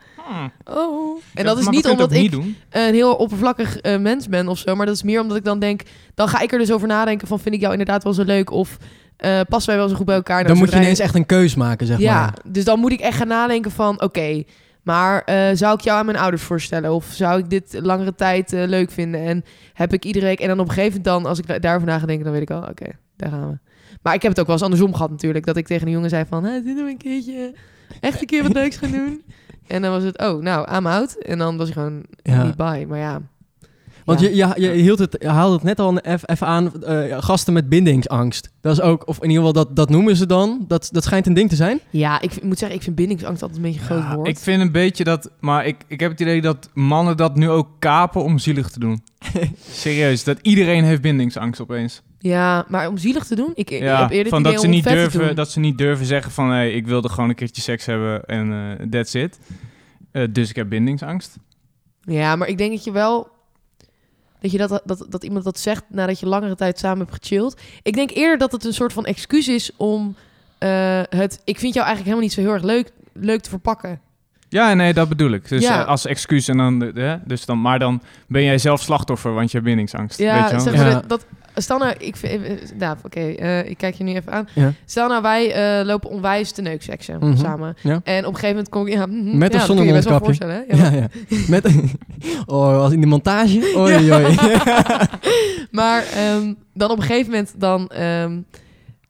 [0.64, 1.22] oh.
[1.34, 2.34] En Ja, dat is niet omdat ik niet
[2.70, 4.76] een heel oppervlakkig eh, mens ben of zo.
[4.76, 5.82] Maar dat is meer omdat ik dan denk...
[6.16, 7.40] Dan ga ik er dus over nadenken van...
[7.40, 8.52] Vind ik jou inderdaad wel zo leuk?
[8.52, 8.78] Of
[9.18, 10.36] eh passen wij wel zo goed bij elkaar?
[10.36, 12.34] Nou, dan moet je ineens echt een keus maken, zeg ja, maar.
[12.48, 14.02] dus dan moet ik echt gaan nadenken van...
[14.02, 14.44] Oké,
[14.84, 16.94] maar eh, zou ik jou aan mijn ouders voorstellen?
[16.94, 19.22] Of zou ik dit langere tijd eh, leuk vinden?
[19.22, 20.40] En heb ik iedere week...
[20.40, 22.24] En dan op een gegeven moment dan, als ik da- daarover na ga denken...
[22.24, 23.58] dan weet ik al, oké, daar gaan we.
[24.02, 25.46] Maar ik heb het ook wel eens andersom gehad natuurlijk.
[25.46, 26.44] Dat ik tegen een jongen zei van...
[26.44, 27.56] Hey, dit doen we een keertje.
[28.00, 29.24] Echt een keer wat leuks gaan doen.
[29.68, 31.16] En dan was het, oh, nou, I'm out.
[31.18, 32.44] En dan was hij gewoon Ja.
[32.44, 32.86] niet bij.
[32.86, 33.22] Maar ja...
[34.16, 34.54] Want Ja.
[34.56, 37.70] je, je, je, hield het, je haalde het net al even aan, eh, gasten met
[37.70, 38.50] bindingsangst.
[38.62, 40.66] Dat is ook, of in ieder geval dat, dat noemen ze dan.
[40.68, 41.80] Dat, dat schijnt een ding te zijn.
[41.90, 44.28] Ja, ik moet zeggen, ik vind bindingsangst altijd een beetje een groot Ja, woord.
[44.28, 47.50] ik vind een beetje dat, maar ik, ik heb het idee dat mannen dat nu
[47.50, 49.04] ook kapen om zielig te doen.
[49.72, 52.02] Serieus, dat iedereen heeft bindingsangst opeens.
[52.20, 53.52] Ja, maar om zielig te doen?
[53.54, 56.32] Ik, ik Ja, heb eerder van dat ze, niet durven, dat ze niet durven zeggen
[56.32, 59.40] van hey, ik wilde gewoon een keertje seks hebben en eh that's it.
[60.12, 61.38] Eh, dus ik heb bindingsangst.
[62.02, 63.28] Ja, maar ik denk dat je wel...
[64.42, 67.62] Dat, je dat, dat, dat iemand dat zegt nadat je langere tijd samen hebt gechilled.
[67.84, 70.16] Ik denk eerder dat het een soort van excuus is om
[70.58, 71.42] eh, het...
[71.44, 74.00] Ik vind jou eigenlijk helemaal niet zo heel erg leuk, leuk te verpakken.
[74.50, 75.48] Ja, nee, dat bedoel ik.
[75.50, 75.82] Dus Ja.
[75.82, 79.34] eh, als excuus en dan, eh, hè, dus dan, maar dan ben jij zelf slachtoffer,
[79.34, 80.18] want je hebt bindingsangst.
[80.18, 80.60] weet je Ja, wel?
[80.60, 80.82] zeg Ja.
[80.84, 81.10] maar dat...
[81.10, 82.42] dat Stel nou, ik vind,
[82.78, 84.48] nou, oké, eh, ik kijk je nu even aan.
[84.54, 84.74] Ja.
[84.86, 87.38] Stel nou, wij lopen onwijs te neukseksen Mhm.
[87.38, 87.76] samen.
[87.82, 88.02] Ja.
[88.04, 89.94] En op een gegeven moment kom ik, ja, mhm, Met ja, of dat zonder kun
[89.96, 90.66] je best wel mondkapje?
[90.68, 90.92] voorstellen.
[90.92, 90.98] hè?
[90.98, 91.08] Ja.
[91.54, 91.66] Met,
[92.56, 93.74] oh, als in de montage.
[93.78, 94.36] Oei, oei.
[95.72, 98.40] Maar ehm, dan op een gegeven moment dan ehm,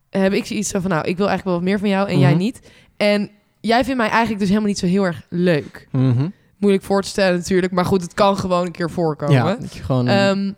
[0.09, 2.29] heb ik zoiets van, nou, ik wil eigenlijk wel wat meer van jou en jij
[2.29, 2.39] Mhm.
[2.39, 2.59] niet.
[2.97, 3.29] En
[3.61, 5.87] jij vindt mij eigenlijk dus helemaal niet zo heel erg leuk.
[5.91, 6.27] Mhm.
[6.57, 9.35] Moeilijk voor te stellen natuurlijk, maar goed, het kan gewoon een keer voorkomen.
[9.35, 10.07] Ja, dat je gewoon...
[10.07, 10.51] Ehm,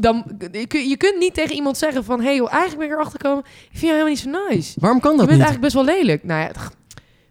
[0.00, 2.18] dan, je, kun- je kunt niet tegen iemand zeggen van...
[2.20, 3.44] hé hey joh, eigenlijk ben ik erachter gekomen...
[3.44, 4.80] ik vind jou helemaal niet zo nice.
[4.80, 5.46] waarom kan Je dat bent niet?
[5.48, 6.24] eigenlijk best wel lelijk.
[6.24, 6.50] Nou ja,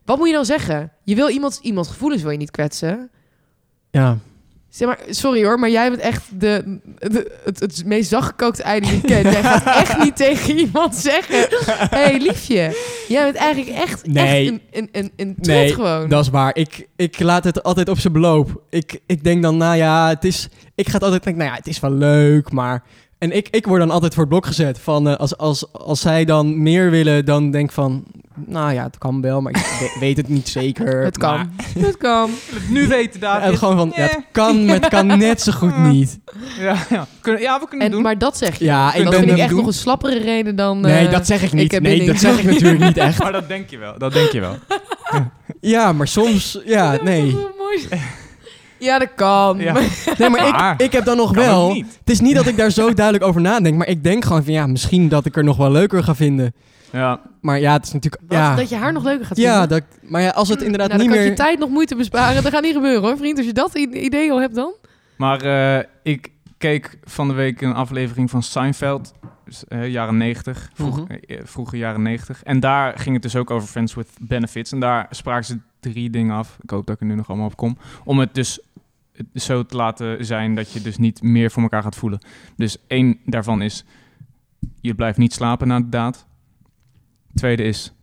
[0.05, 0.91] wat moet je dan zeggen?
[1.03, 3.09] Je wil iemand, iemands gevoelens wil je niet kwetsen.
[3.91, 4.17] Ja.
[4.69, 8.79] Zeg maar, sorry hoor, maar jij bent echt de, de, het, het meest zachtgekookte ei
[8.79, 9.21] die ik ken.
[9.31, 11.47] Jij gaat echt niet tegen iemand zeggen...
[11.89, 12.77] Hé, hey, liefje.
[13.07, 14.51] Jij bent eigenlijk echt, Nee.
[14.51, 16.09] echt een, een, een, Nee, gewoon.
[16.09, 16.55] Dat is waar.
[16.55, 18.61] Ik, ik laat het altijd op zijn beloop.
[18.69, 20.49] Ik, ik denk dan, nou ja, het is...
[20.75, 22.83] Ik ga het altijd denken, nou ja, het is wel leuk, maar...
[23.17, 24.79] En ik, ik word dan altijd voor het blok gezet.
[24.79, 28.03] Van, eh, als, als, als zij dan meer willen, dan denk ik van...
[28.45, 31.03] Nou ja, het kan wel, maar ik we- weet het niet zeker.
[31.03, 31.35] het kan.
[31.35, 31.47] Maar-
[31.85, 32.29] Het kan.
[32.69, 33.57] Nu weten, Ja, David.
[33.57, 36.19] gewoon van, ja, het kan, maar het kan net zo goed niet.
[36.59, 37.07] Ja, ja.
[37.21, 38.01] Kunnen, ja, we kunnen het En, doen.
[38.01, 38.65] maar dat zeg je.
[38.65, 39.57] Ja, ik dat ben vind ik echt doen.
[39.57, 40.79] nog een slappere reden dan...
[40.79, 41.81] Nee, eh, dat zeg ik niet.
[41.81, 43.19] nee, dat zeg ik natuurlijk niet echt.
[43.23, 43.97] Maar dat denk je wel.
[43.97, 44.55] Dat denk je wel.
[45.61, 46.59] Ja, maar soms...
[46.65, 47.33] Ja, Dat is nee.
[47.35, 47.87] wel mooi.
[48.79, 49.57] Ja, dat kan.
[49.59, 49.73] Ja.
[50.17, 51.73] Nee, maar ik, ik heb dan nog Kan wel...
[51.73, 51.97] niet.
[51.99, 54.53] Het is niet dat ik daar zo duidelijk over nadenk, maar ik denk gewoon van...
[54.53, 56.53] Ja, misschien dat ik er nog wel leuker ga vinden.
[56.91, 57.21] Ja.
[57.41, 58.23] Maar ja, het is natuurlijk...
[58.27, 59.69] Wat, ja, Dat je haar nog leuker gaat ja vinden?
[59.69, 61.37] dat, maar ja, als het inderdaad nou, niet dan kan meer...
[61.37, 62.43] je tijd nog moeite besparen.
[62.43, 63.37] Dat gaat niet gebeuren hoor, vriend.
[63.37, 64.73] Als je dat idee al hebt dan.
[65.17, 69.13] Maar eh, ik keek van de week een aflevering van Seinfeld,
[69.45, 71.11] dus, eh, jaren 90, vroeg, Mhm.
[71.11, 72.43] eh, vroege jaren 90.
[72.43, 74.71] En daar ging het dus ook over Friends with Benefits.
[74.71, 76.57] En daar spraken ze drie dingen af.
[76.61, 77.77] Ik hoop dat ik er nu nog allemaal op kom.
[78.03, 78.63] Om het dus het
[79.33, 82.19] zo te laten zijn dat je dus niet meer voor elkaar gaat voelen.
[82.55, 83.85] Dus één daarvan is,
[84.81, 86.25] je blijft niet slapen na de daad.
[87.33, 87.93] Tweede is,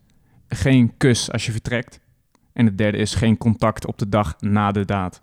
[0.49, 2.01] geen kus als je vertrekt.
[2.53, 5.23] En het derde is, geen contact op de dag na de daad.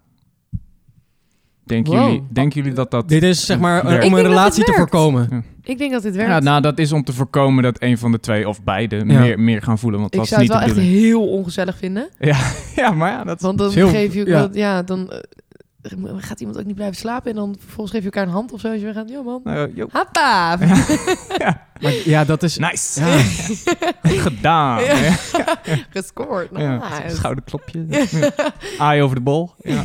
[1.63, 2.03] Denken, Wow.
[2.05, 3.09] jullie, denken jullie dat dat...
[3.09, 5.45] Dit is zeg maar Ik om denk een dat relatie te voorkomen.
[5.63, 6.31] Ik denk dat dit werkt.
[6.31, 9.03] Ja, nou, dat is om te voorkomen dat een van de twee of beide Ja.
[9.03, 9.99] meer, meer gaan voelen.
[9.99, 12.09] Want ik dat zou is het wel echt heel ongezellig vinden.
[12.75, 14.25] Ja, maar ja, dat Want dan is heel- geef je...
[14.25, 14.39] ja.
[14.39, 15.19] Ja, ja dan eh,
[16.17, 17.29] gaat iemand ook niet blijven slapen.
[17.29, 18.67] En dan vervolgens geef je elkaar een hand of zo.
[18.67, 19.41] Als je weer gaat, ja man.
[19.43, 20.57] Nou, yo, Happa!
[21.81, 22.57] Maar ja, dat is...
[22.57, 22.99] nice.
[22.99, 23.17] Ja,
[24.09, 24.83] Goed gedaan.
[24.83, 24.95] Ja.
[24.95, 25.15] Ja.
[25.89, 26.49] Gescoord.
[26.55, 26.75] Ja.
[26.75, 27.15] Nice.
[27.15, 27.85] Schouderklopje.
[27.87, 28.31] Ja.
[28.77, 29.51] Aai over de bol.
[29.57, 29.83] Ja.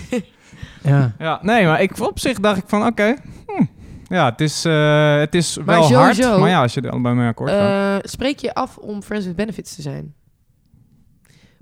[0.82, 1.14] ja.
[1.18, 3.14] ja, nee, maar ik, op zich dacht ik van, oké,
[3.47, 3.64] hm,
[4.09, 7.14] Ja, het is, eh, het is Maar wel hard, maar ja, als je er allebei
[7.14, 8.03] mee akkoord gaat.
[8.03, 10.14] Eh, spreek je af om friends with benefits te zijn?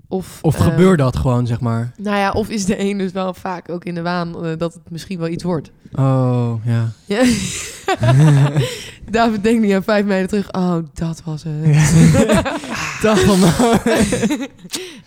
[0.07, 1.91] Of, Of eh, gebeurt dat gewoon, zeg maar?
[1.97, 4.73] Nou ja, of is de een dus wel vaak ook in de waan eh, dat
[4.73, 5.71] het misschien wel iets wordt.
[5.93, 6.91] Oh, ja.
[7.05, 7.23] Ja.
[9.09, 10.51] David denkt niet aan vijf mijlen terug.
[10.53, 12.43] Oh, dat was het.
[13.01, 13.71] Dag allemaal.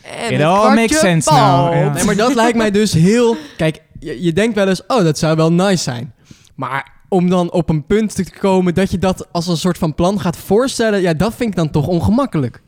[0.03, 1.94] en It het all makes sense now.
[1.94, 3.36] Nee, maar dat lijkt mij dus heel...
[3.57, 6.14] Kijk, je, je denkt wel eens, oh, dat zou wel nice zijn.
[6.55, 9.94] Maar om dan op een punt te komen dat je dat als een soort van
[9.94, 11.01] plan gaat voorstellen...
[11.01, 12.62] Ja, dat vind ik dan toch ongemakkelijk.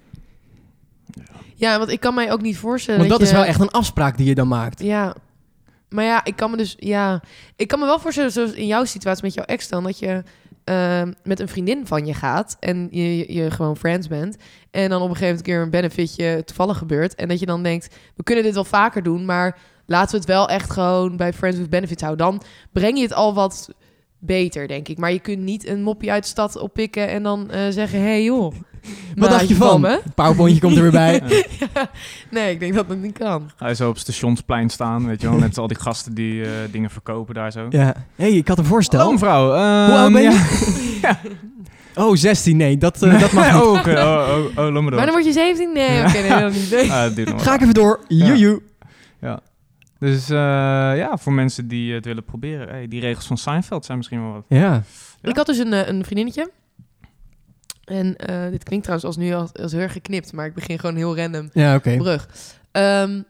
[1.61, 3.71] Ja, want ik kan mij ook niet voorstellen Want dat is je- wel echt een
[3.71, 4.83] afspraak die je dan maakt.
[4.83, 5.15] Ja.
[5.89, 6.75] Maar ja, ik kan me dus...
[6.79, 7.23] Ja,
[7.57, 9.85] ik kan me wel voorstellen, zoals in jouw situatie met jouw ex dan...
[9.85, 10.23] dat je
[10.65, 12.57] eh, met een vriendin van je gaat...
[12.61, 14.37] en je, je, je gewoon friends bent...
[14.71, 17.15] en dan op een gegeven moment keer een benefitje toevallig gebeurt...
[17.15, 19.25] en dat je dan denkt, we kunnen dit wel vaker doen...
[19.25, 22.27] maar laten we het wel echt gewoon bij friends with benefits houden.
[22.27, 22.43] Dan
[22.73, 23.69] breng je het al wat
[24.21, 24.99] beter, denk ik.
[24.99, 27.09] Maar je kunt niet een moppie uit de stad oppikken...
[27.09, 28.55] en dan eh, zeggen, hé hey, joh...
[29.17, 29.81] Wat dacht je van?
[29.81, 30.01] me?
[30.05, 31.23] Het powerpointje komt er weer bij.
[32.31, 33.51] Nee, ik denk dat dat niet kan.
[33.57, 36.43] Ga je zo op het stationsplein staan, weet je wel, met al die gasten die
[36.43, 37.67] eh, dingen verkopen daar zo.
[37.71, 37.95] Ja.
[38.17, 38.99] hey, ik had een voorstel.
[38.99, 39.47] Hallo mevrouw.
[39.47, 40.31] Hoe oud ben ja.
[40.31, 41.09] je?
[41.95, 42.57] Oh, 16.
[42.57, 43.63] Nee, dat, eh, dat mag niet.
[43.63, 43.91] oh, oké.
[43.91, 45.73] Oh, oh, oh, laat me Maar dan word je 17?
[45.73, 46.71] Nee, oké, nee, dat niet.
[46.71, 46.93] Nee.
[46.93, 48.01] Ah, Ga ik even door.
[48.09, 48.61] Joejoe.
[50.01, 50.37] Dus eh,
[50.97, 54.33] ja, voor mensen die het willen proberen, hey, die regels van Seinfeld zijn misschien wel
[54.33, 54.45] wat.
[54.49, 54.59] Ja.
[55.23, 55.29] Ja.
[55.29, 56.51] Ik had dus een, eh, een vriendinnetje.
[57.85, 60.79] En eh, dit klinkt trouwens als nu als, als heel erg geknipt, maar ik begin
[60.79, 61.97] gewoon heel random Ja, oké.
[61.97, 62.29] brug.
[62.73, 63.23] Ehm,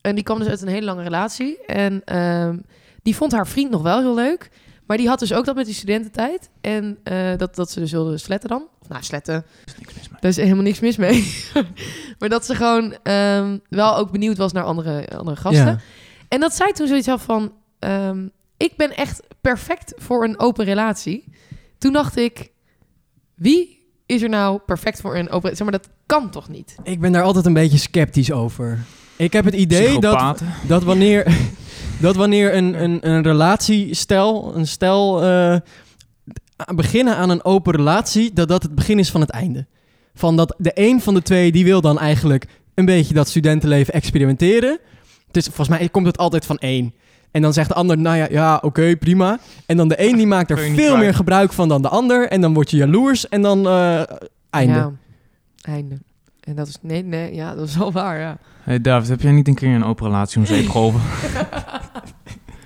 [0.00, 1.64] en die kwam dus uit een hele lange relatie.
[1.66, 2.58] En ehm,
[3.02, 4.50] die vond haar vriend nog wel heel leuk.
[4.86, 6.50] Maar die had dus ook dat met die studententijd.
[6.60, 8.66] En eh, dat, dat ze dus wilde sletten dan.
[8.80, 9.34] Of nou, sletten.
[9.34, 10.08] Er is.
[10.20, 11.34] Daar is helemaal niks mis mee.
[12.18, 15.66] maar dat ze gewoon ehm, wel ook benieuwd was naar andere, andere gasten.
[15.66, 15.78] Ja.
[16.28, 17.52] En dat zij toen zoiets had van...
[17.78, 18.26] ehm,
[18.56, 21.24] ik ben echt perfect voor een open relatie.
[21.78, 22.50] Toen dacht ik...
[23.34, 25.56] Wie is er nou perfect voor een open...
[25.56, 26.74] Zeg maar, dat kan toch niet?
[26.82, 28.78] Ik ben daar altijd een beetje sceptisch over.
[29.16, 31.36] Ik heb het idee dat, dat wanneer,
[32.00, 35.56] dat wanneer een, een, een relatiestel, een stel, eh,
[36.74, 39.66] beginnen aan een open relatie, dat dat het begin is van het einde.
[40.14, 43.94] Van dat de een van de twee, die wil dan eigenlijk een beetje dat studentenleven
[43.94, 44.78] experimenteren.
[45.30, 46.94] Dus volgens mij komt het altijd van één.
[47.30, 49.38] En dan zegt de ander, nou ja, ja oké, prima.
[49.66, 52.28] En dan de een die maakt er veel meer gebruik van dan de ander.
[52.28, 54.02] En dan word je jaloers en dan eh,
[54.50, 54.74] einde.
[54.74, 54.92] Ja,
[55.62, 55.98] einde.
[56.40, 56.76] En dat is...
[56.80, 58.38] Nee, nee, ja, dat is wel waar, ja.
[58.62, 61.00] Hey David, heb jij niet een keer een open relatie om zeep geholpen?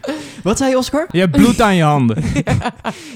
[0.42, 1.06] Wat zei je, Oscar?
[1.10, 2.16] je hebt bloed aan je handen.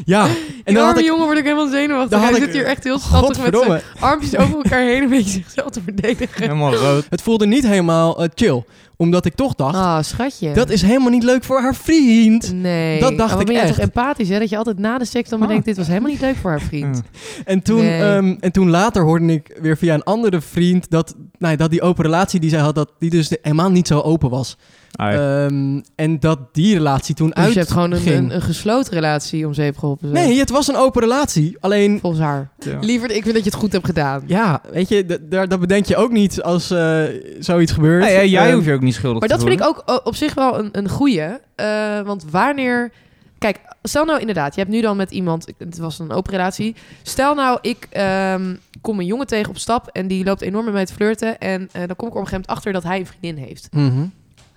[0.04, 0.24] Ja.
[0.26, 0.30] En
[0.64, 1.04] En dan had ik...
[1.04, 2.10] jongen word ik helemaal zenuwachtig.
[2.10, 5.02] Dan had Hij ik- zit hier echt heel schattig met zijn armpjes over elkaar heen...
[5.02, 6.42] een beetje zichzelf te verdedigen.
[6.42, 7.06] Helemaal rood.
[7.10, 8.64] Het voelde niet helemaal eh, chill.
[8.96, 10.52] Omdat ik toch dacht, Ah, schatje.
[10.52, 12.52] dat is helemaal niet leuk voor haar vriend.
[12.52, 13.00] Nee.
[13.00, 13.70] Dat dacht Maar ik ben je echt.
[13.74, 14.38] toch empathisch, hè?
[14.38, 15.64] Dat je altijd na de seks dan bedenkt...
[15.64, 17.02] dit was helemaal niet leuk voor haar vriend.
[17.44, 18.00] En toen, Nee.
[18.02, 21.70] ehm, en toen later hoorde ik weer via een andere vriend dat, nou, ja, dat
[21.70, 24.56] die open relatie die zij had, dat die dus helemaal niet zo open was.
[24.96, 28.92] Ehm, en dat die relatie toen Dus uit je hebt gewoon een, een, een gesloten
[28.92, 30.08] relatie om zeep geholpen.
[30.08, 30.14] zo.
[30.14, 31.56] Nee, het was een open relatie.
[31.60, 32.50] Alleen, Volgens haar.
[32.58, 32.78] Ja.
[32.80, 34.22] Liever, ik vind dat je het goed hebt gedaan.
[34.26, 35.18] ja, weet je,
[35.48, 37.02] dat bedenk je ook niet als eh,
[37.38, 38.04] zoiets gebeurt.
[38.04, 39.88] Nee, jij Ehm, hoeft je ook niet schuldig Maar te dat vind ik voelen.
[39.96, 41.20] ook op zich wel een, een goeie.
[41.54, 42.92] Eh, want wanneer...
[43.38, 45.52] Kijk, stel nou inderdaad, je hebt nu dan met iemand...
[45.58, 46.74] Het was een open relatie.
[47.02, 49.88] Stel nou, ik ehm, kom een jongen tegen op stap...
[49.92, 51.38] en die loopt enorm met mij te flirten...
[51.38, 53.68] en eh, dan kom ik op een gegeven moment achter dat hij een vriendin heeft.
[53.70, 54.04] mhm.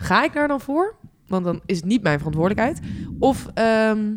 [0.02, 0.96] Ga ik daar dan voor?
[1.28, 2.80] Want dan is het niet mijn verantwoordelijkheid.
[3.20, 4.14] Of ehm,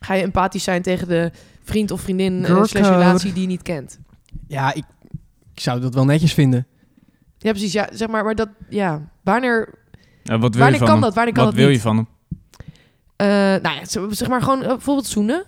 [0.00, 1.30] ga je empathisch zijn tegen de
[1.62, 2.44] vriend of vriendin...
[2.44, 3.98] Girl slash relatie die je niet kent?
[4.46, 4.84] Ja, ik,
[5.54, 6.66] ik zou dat wel netjes vinden.
[7.38, 7.72] Ja, precies.
[7.72, 8.48] Ja, zeg maar, maar dat...
[8.68, 9.74] Ja, wanneer...
[10.22, 11.00] Ja, wat wil Wanneer je van kan hem?
[11.00, 11.14] dat?
[11.14, 11.76] Wanneer kan wat dat wil niet?
[11.76, 12.06] je van hem?
[13.16, 13.26] Eh,
[13.62, 15.44] nou ja, zeg maar gewoon eh, bijvoorbeeld zoenen.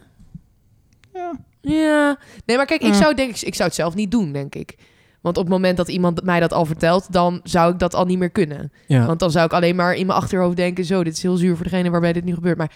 [1.13, 1.33] Ja.
[1.61, 2.19] Ja.
[2.47, 4.77] Nee, maar kijk, ik zou denk ik, ik zou het zelf niet doen, denk ik.
[5.25, 8.05] Want op het moment dat iemand mij dat al vertelt, dan zou ik dat al
[8.05, 8.73] niet meer kunnen.
[8.87, 9.07] Ja.
[9.07, 11.55] Want dan zou ik alleen maar in mijn achterhoofd denken, zo, dit is heel zuur
[11.57, 12.57] voor degene waarbij dit nu gebeurt.
[12.59, 12.71] Maar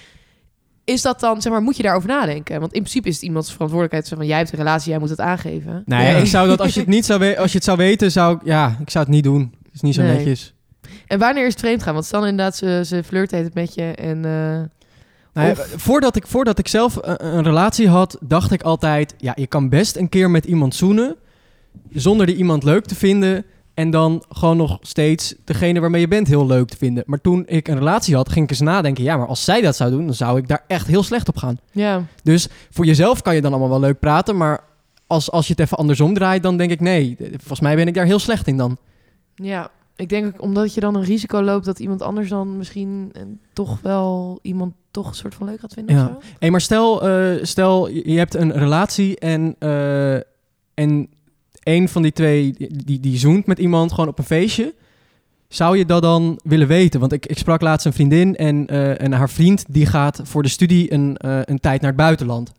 [0.85, 2.61] is dat dan, zeg maar, moet je daarover nadenken?
[2.61, 5.09] Want in principe is het iemands verantwoordelijkheid, zeg van, jij hebt een relatie, jij moet
[5.09, 5.83] het aangeven.
[5.87, 8.13] Ja, ik zou dat als je het niet zou, we- als je het zou weten,
[8.13, 9.55] zou ik, ja, ik zou het niet doen.
[9.65, 10.17] Het is niet zo Nee.
[10.17, 10.55] netjes.
[11.07, 11.93] En wanneer is het vreemd gaan?
[11.95, 14.25] Want stel inderdaad, ze, ze flirt het met je en...
[14.25, 14.61] eh,
[15.33, 19.15] Nou Of- voordat, ik, voordat ik zelf een, een relatie had, dacht ik altijd...
[19.19, 21.17] Ja, je kan best een keer met iemand zoenen...
[21.93, 23.45] zonder die iemand leuk te vinden...
[23.75, 27.03] en dan gewoon nog steeds degene waarmee je bent heel leuk te vinden.
[27.07, 29.05] Maar toen ik een relatie had, ging ik eens nadenken...
[29.05, 31.37] ja, maar als zij dat zou doen, dan zou ik daar echt heel slecht op
[31.37, 31.59] gaan.
[31.73, 34.37] ja, Dus voor jezelf kan je dan allemaal wel leuk praten...
[34.37, 34.65] maar
[35.07, 36.81] als, als je het even andersom draait, dan denk ik...
[36.81, 38.77] nee, volgens mij ben ik daar heel slecht in dan.
[39.35, 39.71] ja.
[39.97, 43.23] Ik denk ook omdat je dan een risico loopt dat iemand anders dan misschien eh,
[43.53, 46.05] toch wel iemand toch een soort van leuk gaat vinden Ja.
[46.05, 46.29] of zo.
[46.39, 50.15] Hey, maar stel, eh, stel je je hebt een relatie en, eh,
[50.75, 51.09] en
[51.69, 52.55] een van die twee
[52.85, 54.75] die, die, zoent met iemand gewoon op een feestje.
[55.49, 57.01] Zou je dat dan willen weten?
[57.01, 60.43] Want ik, ik sprak laatst een vriendin en, eh, en haar vriend die gaat voor
[60.43, 62.53] de studie een, eh, een tijd naar het buitenland.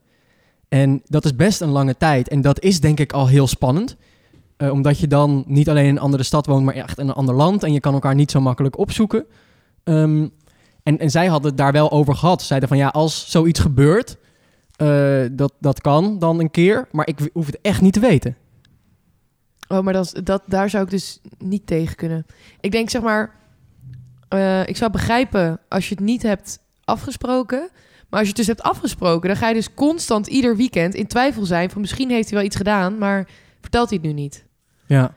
[0.68, 2.28] En dat is best een lange tijd.
[2.28, 3.96] En dat is denk ik al heel spannend.
[4.58, 7.14] Eh, omdat je dan niet alleen in een andere stad woont, maar echt in een
[7.14, 7.64] ander land.
[7.64, 9.26] En je kan elkaar niet zo makkelijk opzoeken.
[9.84, 10.28] Ehm,
[10.84, 12.42] en, en zij hadden het daar wel over gehad.
[12.42, 14.18] Ze zeiden van ja, als zoiets gebeurt,
[15.32, 16.88] dat, dat kan dan een keer.
[16.92, 18.36] Maar ik hoef het echt niet te weten.
[19.72, 22.26] Oh, maar dat, dat, daar zou ik dus niet tegen kunnen.
[22.60, 23.36] Ik denk zeg maar,
[24.30, 27.70] eh, ik zou begrijpen als je het niet hebt afgesproken.
[28.10, 31.08] Maar als je het dus hebt afgesproken, dan ga je dus constant ieder weekend in
[31.08, 33.28] twijfel zijn van misschien heeft hij wel iets gedaan, maar
[33.62, 34.46] vertelt hij het nu niet.
[34.86, 35.14] Ja,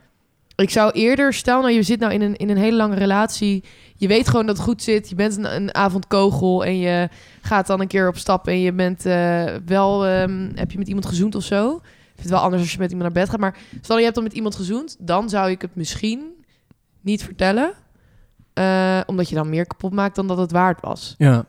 [0.57, 3.65] Ik zou eerder, stel nou je zit nou in een, in een hele lange relatie.
[3.97, 5.09] Je weet gewoon dat het goed zit.
[5.09, 7.09] Je bent een, een avondkogel en je
[7.41, 8.49] gaat dan een keer op stap.
[8.49, 11.81] En je bent eh, wel, ehm, heb je met iemand gezoend of zo.
[12.23, 13.41] Vind het wel anders als je met iemand naar bed gaat.
[13.41, 14.97] Maar stel je hebt dan met iemand gezoend.
[14.99, 16.45] Dan zou ik het misschien
[17.01, 17.73] niet vertellen.
[18.53, 21.15] Eh, omdat je dan meer kapot maakt dan dat het waard was.
[21.19, 21.45] ja.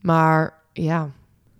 [0.00, 1.10] Maar ja,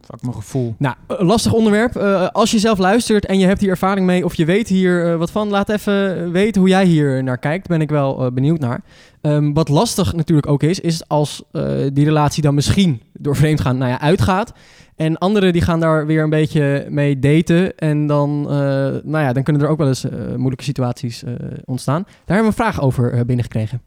[0.05, 0.75] Fuck mijn gevoel.
[0.79, 1.97] Nou, een lastig onderwerp.
[1.97, 5.11] Eh, als je zelf luistert en je hebt hier ervaring mee of je weet hier
[5.13, 7.69] eh, wat van, laat even weten hoe jij hier naar kijkt.
[7.69, 8.83] Ben ik wel eh, benieuwd naar.
[9.21, 13.79] Ehm, wat lastig natuurlijk ook is, is als eh, die relatie dan misschien door vreemdgaan
[13.79, 14.53] nou ja, uitgaat.
[14.97, 17.77] En anderen die gaan daar weer een beetje mee daten.
[17.77, 18.55] En dan, eh,
[19.03, 21.33] nou ja, dan kunnen er ook wel eens eh, moeilijke situaties eh,
[21.65, 22.03] ontstaan.
[22.03, 23.83] Daar hebben we een vraag over eh, binnengekregen.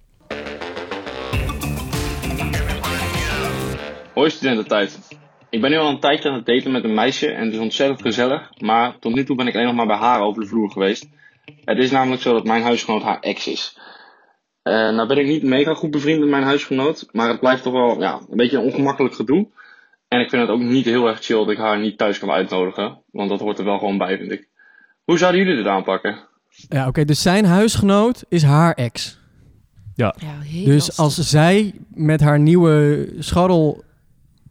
[4.14, 5.00] Hoi studententijd.
[5.50, 7.60] Ik ben nu al een tijdje aan het daten met een meisje en het is
[7.60, 10.48] ontzettend gezellig, maar tot nu toe ben ik alleen nog maar bij haar over de
[10.48, 11.08] vloer geweest.
[11.66, 13.78] Het is namelijk zo dat mijn huisgenoot haar ex is.
[14.62, 17.74] Eh nou ben ik niet mega goed bevriend met mijn huisgenoot, maar het blijft toch
[17.74, 19.48] wel ja, een beetje een ongemakkelijk gedoe.
[20.08, 22.32] En ik vind het ook niet heel erg chill dat ik haar niet thuis kan
[22.32, 24.48] uitnodigen, want dat hoort er wel gewoon bij vind ik.
[25.04, 26.28] Hoe zouden jullie dit aanpakken?
[26.70, 27.06] Ja, oké.
[27.06, 29.20] dus zijn huisgenoot is haar ex.
[29.96, 30.98] ja heel Dus lastig.
[30.98, 33.84] als zij met haar nieuwe scharrel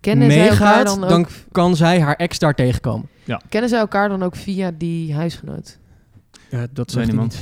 [0.04, 3.08] kennen zij elkaar meegaat, dan dan, ook, kan zij haar ex daar tegenkomen.
[3.48, 5.78] kennen zij elkaar dan ook via die huisgenoot?
[6.50, 7.38] Ja, dat Weet niemand.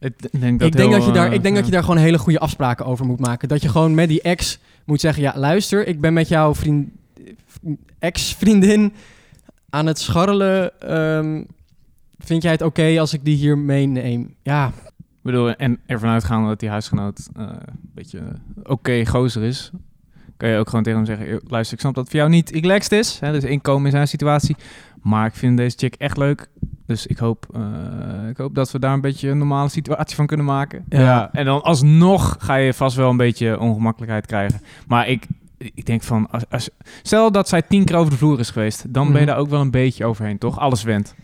[0.00, 1.60] Ik d- denk dat ik, denk heel, dat je daar, eh, ik denk ja.
[1.60, 3.48] dat je daar gewoon hele goede afspraken over moet maken.
[3.48, 5.22] Dat je gewoon met die ex moet zeggen...
[5.22, 6.88] ja, luister, ik ben met jouw vriend,
[7.98, 8.92] ex-vriendin
[9.70, 10.80] aan het scharrelen.
[10.80, 11.42] Ehm,
[12.18, 14.34] vind jij het oké als ik die hier meeneem?
[14.42, 14.66] Ja,
[14.98, 18.20] Ik bedoel, en ervan uitgaan dat die huisgenoot eh, een beetje
[18.62, 19.70] oké gozer is,
[20.38, 22.32] kan je ook gewoon tegen hem zeggen, "Yo, luister, ik snap dat het voor jou
[22.32, 24.56] niet relaxed is, hè, dus inkomen in zijn situatie,
[25.02, 26.48] maar ik vind deze chick echt leuk,
[26.86, 30.26] dus ik hoop, eh, ik hoop dat we daar een beetje een normale situatie van
[30.26, 30.84] kunnen maken.
[30.88, 31.28] Ja.
[31.32, 34.60] En dan alsnog ga je vast wel een beetje ongemakkelijkheid krijgen.
[34.86, 35.26] Maar ik,
[35.58, 36.70] ik denk van, als, als,
[37.02, 39.26] stel dat zij tien keer over de vloer is geweest, dan ben je Mhm.
[39.26, 40.58] daar ook wel een beetje overheen, toch?
[40.58, 41.14] Alles went,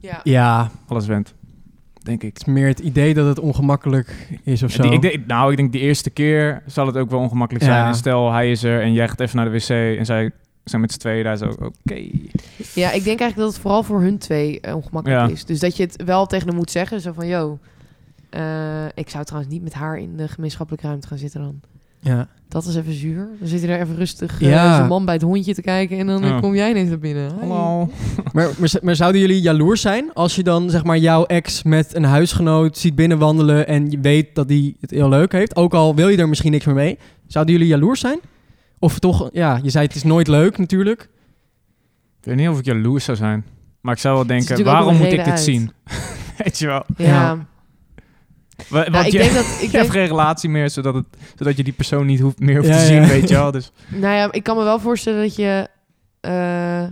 [0.00, 0.20] Ja.
[0.22, 1.34] ja, alles went,
[2.04, 2.28] denk ik.
[2.38, 4.82] het is meer het idee dat het ongemakkelijk is of zo.
[4.82, 7.76] Die- ik denk, nou, ik denk de eerste keer zal het ook wel ongemakkelijk zijn.
[7.78, 7.86] Ja.
[7.88, 10.30] En stel, hij is er en jij gaat even naar de wc en zij
[10.64, 11.94] zijn met z'n tweeën daar zo, oké.
[12.74, 15.32] Ja, ik denk eigenlijk dat het vooral voor hun twee eh, ongemakkelijk Ja.
[15.32, 15.44] is.
[15.44, 17.00] Dus dat je het wel tegen hem moet zeggen.
[17.00, 17.58] Zo van, yo,
[18.30, 21.60] eh, ik zou trouwens niet met haar in de gemeenschappelijke ruimte gaan zitten dan.
[22.04, 22.28] Ja.
[22.48, 23.28] Dat is even zuur.
[23.38, 24.76] Dan zit hij daar even rustig eh, Ja.
[24.76, 25.98] zijn man bij het hondje te kijken.
[25.98, 26.40] En dan Ja.
[26.40, 27.30] kom jij ineens naar binnen.
[27.40, 27.46] Hi.
[27.48, 27.90] Hallo.
[28.32, 31.94] Maar, maar, maar zouden jullie jaloers zijn als je dan zeg maar jouw ex met
[31.94, 35.94] een huisgenoot ziet binnenwandelen en je weet dat die het heel leuk heeft, ook al
[35.94, 38.18] wil je er misschien niks meer mee, zouden jullie jaloers zijn?
[38.78, 41.00] Of toch, ja, je zei het is nooit leuk natuurlijk.
[42.20, 43.44] Ik weet niet of ik jaloers zou zijn.
[43.80, 45.70] Maar ik zou wel denken, waarom moet ik dit zien?
[46.44, 46.84] Weet je wel.
[46.96, 47.06] Ja.
[47.06, 47.46] Ja.
[48.70, 49.44] Nou, ik je, denk dat...
[49.60, 51.04] Ik je hebt geen relatie meer, zodat, het,
[51.38, 52.86] zodat je die persoon niet hoeft, meer hoeft Ja, te ja.
[52.86, 53.50] zien, weet je wel.
[53.58, 55.68] Dus nou ja, ik kan me wel voorstellen dat je...
[56.20, 56.82] eh,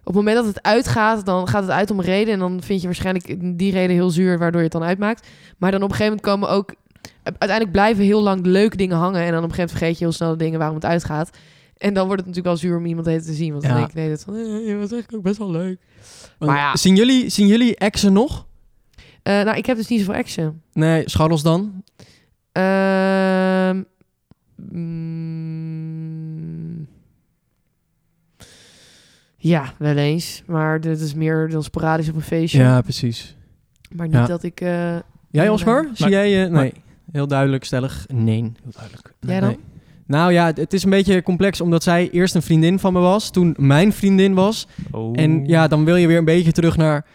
[0.00, 2.32] op het moment dat het uitgaat, dan gaat het uit om een reden.
[2.34, 5.26] En dan vind je waarschijnlijk die reden heel zuur, waardoor je het dan uitmaakt.
[5.58, 6.74] Maar dan op een gegeven moment komen ook...
[7.22, 9.20] Uiteindelijk blijven heel lang leuke dingen hangen.
[9.22, 11.30] En dan op een gegeven moment vergeet je heel snel de dingen waarom het uitgaat.
[11.76, 13.50] En dan wordt het natuurlijk wel zuur om iemand even te zien.
[13.50, 13.76] Want dan Ja.
[13.78, 15.78] denk ik, nee, dat van, eh, je was eigenlijk ook best wel leuk.
[16.38, 16.76] Want Maar ja.
[16.76, 18.46] Zien jullie, zien jullie exen nog?
[19.22, 20.60] Eh, nou, ik heb dus niet zoveel action.
[20.72, 21.82] Nee, scharrels dan?
[22.52, 23.82] Ehm,
[25.50, 26.86] mm,
[29.36, 30.42] ja, wel eens.
[30.46, 32.58] Maar dit is meer dan sporadisch op een feestje.
[32.58, 33.36] Ja, precies.
[33.94, 34.26] Maar niet Ja.
[34.26, 34.60] dat ik...
[34.60, 34.68] eh,
[35.32, 35.52] Jij Nee.
[35.52, 35.88] Oscar?
[35.92, 36.14] Zie Nee.
[36.14, 36.36] jij je?
[36.48, 36.62] Nee.
[36.62, 36.72] Nee.
[37.12, 38.04] Heel duidelijk, stellig.
[38.08, 38.42] Nee.
[38.42, 39.14] Heel duidelijk.
[39.20, 39.48] Jij dan?
[39.48, 39.58] Nee.
[40.06, 42.98] Nou ja, het- het is een beetje complex omdat zij eerst een vriendin van me
[42.98, 44.66] was, toen mijn vriendin was.
[44.90, 45.12] oh.
[45.20, 47.06] En ja, dan wil je weer een beetje terug naar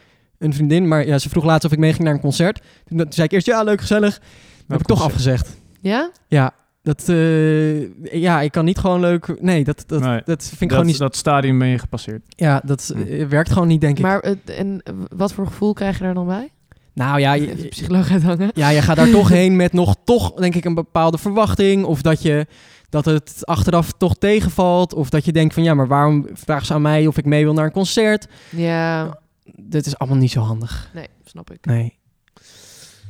[0.45, 0.87] een vriendin.
[0.87, 2.61] Maar ja, ze vroeg laatst of ik meeging naar een concert.
[2.87, 4.21] Toen, zei ik eerst, ja, leuk, gezellig.
[4.67, 5.57] heb ik toch afgezegd.
[5.81, 6.11] Ja?
[6.27, 6.51] Ja,
[6.83, 9.41] dat, eh, ja, ik kan niet gewoon leuk...
[9.41, 10.97] Nee, dat, dat, Nee, dat vind ik dat, gewoon niet...
[10.97, 12.21] dat stadium ben je gepasseerd.
[12.27, 13.01] Ja, dat Hm.
[13.01, 14.03] eh, werkt gewoon niet, denk ik.
[14.03, 16.49] Maar het- en eh, wat voor gevoel krijg je daar dan bij?
[16.93, 18.49] nou ja, je, psycholoog uithangen.
[18.53, 21.83] ja, je gaat daar toch heen met nog toch, denk ik, een bepaalde verwachting.
[21.85, 22.45] Of dat, je,
[22.89, 24.93] dat het achteraf toch tegenvalt.
[24.93, 27.43] Of dat je denkt van, ja, maar waarom vragen ze aan mij of ik mee
[27.43, 28.27] wil naar een concert?
[28.49, 29.17] Ja,
[29.53, 30.89] Dit is allemaal niet zo handig.
[30.93, 31.65] nee, snap ik.
[31.65, 31.99] Nee.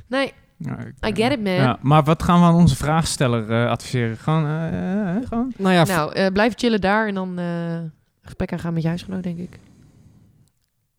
[0.07, 1.53] Nee, Ja, ik- I get it, man.
[1.53, 4.17] Ja, maar wat gaan we aan onze vraagsteller eh, adviseren?
[4.17, 5.53] Gewoon, eh, eh, gewoon?
[5.57, 7.79] Nou ja, Nou, eh, blijf chillen daar en dan eh
[8.21, 9.59] gesprek aangaan met je huisgenoot, denk ik.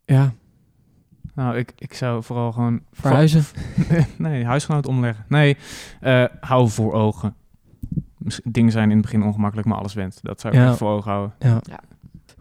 [0.04, 0.32] ja,
[1.34, 2.80] Nou, ik, ik zou vooral gewoon...
[2.92, 3.44] verhuizen.
[4.18, 5.24] nee, huisgenoot omleggen.
[5.28, 5.56] Nee,
[6.00, 7.34] eh, hou voor ogen.
[8.18, 10.18] Misschien- Dingen zijn in het begin ongemakkelijk, maar alles went.
[10.22, 10.74] Dat zou ik Ja.
[10.74, 11.34] voor ogen houden.
[11.38, 11.60] Ja.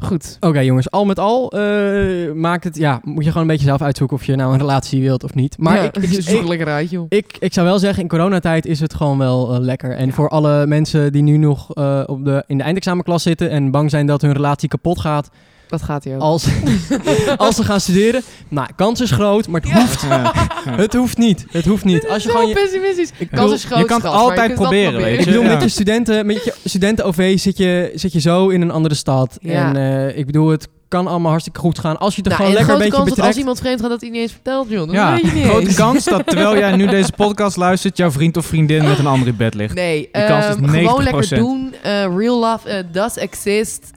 [0.06, 0.38] Goed.
[0.40, 3.82] Oké jongens, al met al eh, maakt het, ja, moet je gewoon een beetje zelf
[3.82, 5.58] uitzoeken of je nou een relatie wilt of niet.
[5.58, 7.06] Maar ja, ik, ik, zoek ik, lekker uit, joh.
[7.10, 9.92] ik, ik zou wel zeggen, in coronatijd is het gewoon wel eh, lekker.
[9.92, 13.72] En voor alle mensen die nu nog eh, op de, in de eindexamenklas zitten en
[13.72, 15.30] bang zijn dat hun relatie kapot gaat
[15.68, 16.22] Dat gaat hij ook.
[16.22, 16.48] als,
[17.38, 18.22] als ze gaan studeren.
[18.50, 20.32] Nou, kans is groot, maar het, hoeft, Ja.
[20.84, 21.46] het hoeft niet.
[21.52, 22.08] Het hoeft niet.
[22.08, 23.10] Als je gewoon je, pessimistisch.
[23.18, 25.26] Ik Kans bedoel, is groot, je kan het schat, altijd proberen, weet ik je.
[25.26, 25.54] bedoel, Ja.
[25.54, 29.38] met je studenten, met je studenten-OV zit je, zit je zo in een andere stad.
[29.42, 29.68] Ja.
[29.70, 31.98] En eh, ik bedoel, het kan allemaal hartstikke goed gaan.
[32.00, 33.38] Als je het er Nou, gewoon lekker een grote beetje kans dat als betrekt.
[33.38, 34.86] iemand vreemd gaat, dat hij niet eens vertelt, John.
[34.86, 35.76] Dat Ja, weet je niet grote eens.
[35.86, 39.28] kans dat terwijl jij nu deze podcast luistert, jouw vriend of vriendin met een ander
[39.28, 39.74] in bed ligt.
[39.76, 41.04] Nee, Die kans is ehm, gewoon 90%.
[41.04, 41.74] lekker doen.
[41.84, 43.90] Eh, real love eh, does exist.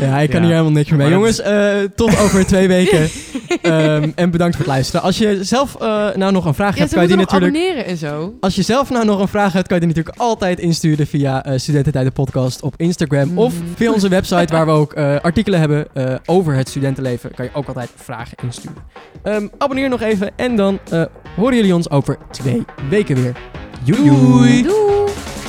[0.00, 0.46] Ja, ik kan Ja.
[0.46, 1.10] hier helemaal niks meer mee.
[1.10, 3.08] Jongens, eh, tot over twee weken.
[3.62, 5.02] Ehm, en bedankt voor het luisteren.
[5.02, 7.56] Als je zelf eh, nou nog een vraag Ja, hebt, kan je die natuurlijk...
[7.56, 8.34] abonneren en zo.
[8.40, 11.44] Als je zelf nou nog een vraag hebt, kan je die natuurlijk altijd insturen via
[11.44, 13.38] eh Studententijden Podcast op Instagram.
[13.38, 13.62] Of Mhm.
[13.74, 17.34] via onze website waar we ook eh, artikelen hebben eh, over het studentenleven.
[17.34, 18.82] Kan je ook altijd vragen insturen.
[19.22, 21.04] Ehm, abonneer nog even en dan eh,
[21.36, 23.36] horen jullie ons over twee weken weer.
[23.82, 24.16] Joe, joe.
[24.16, 24.62] Doei.
[24.62, 25.39] Doei!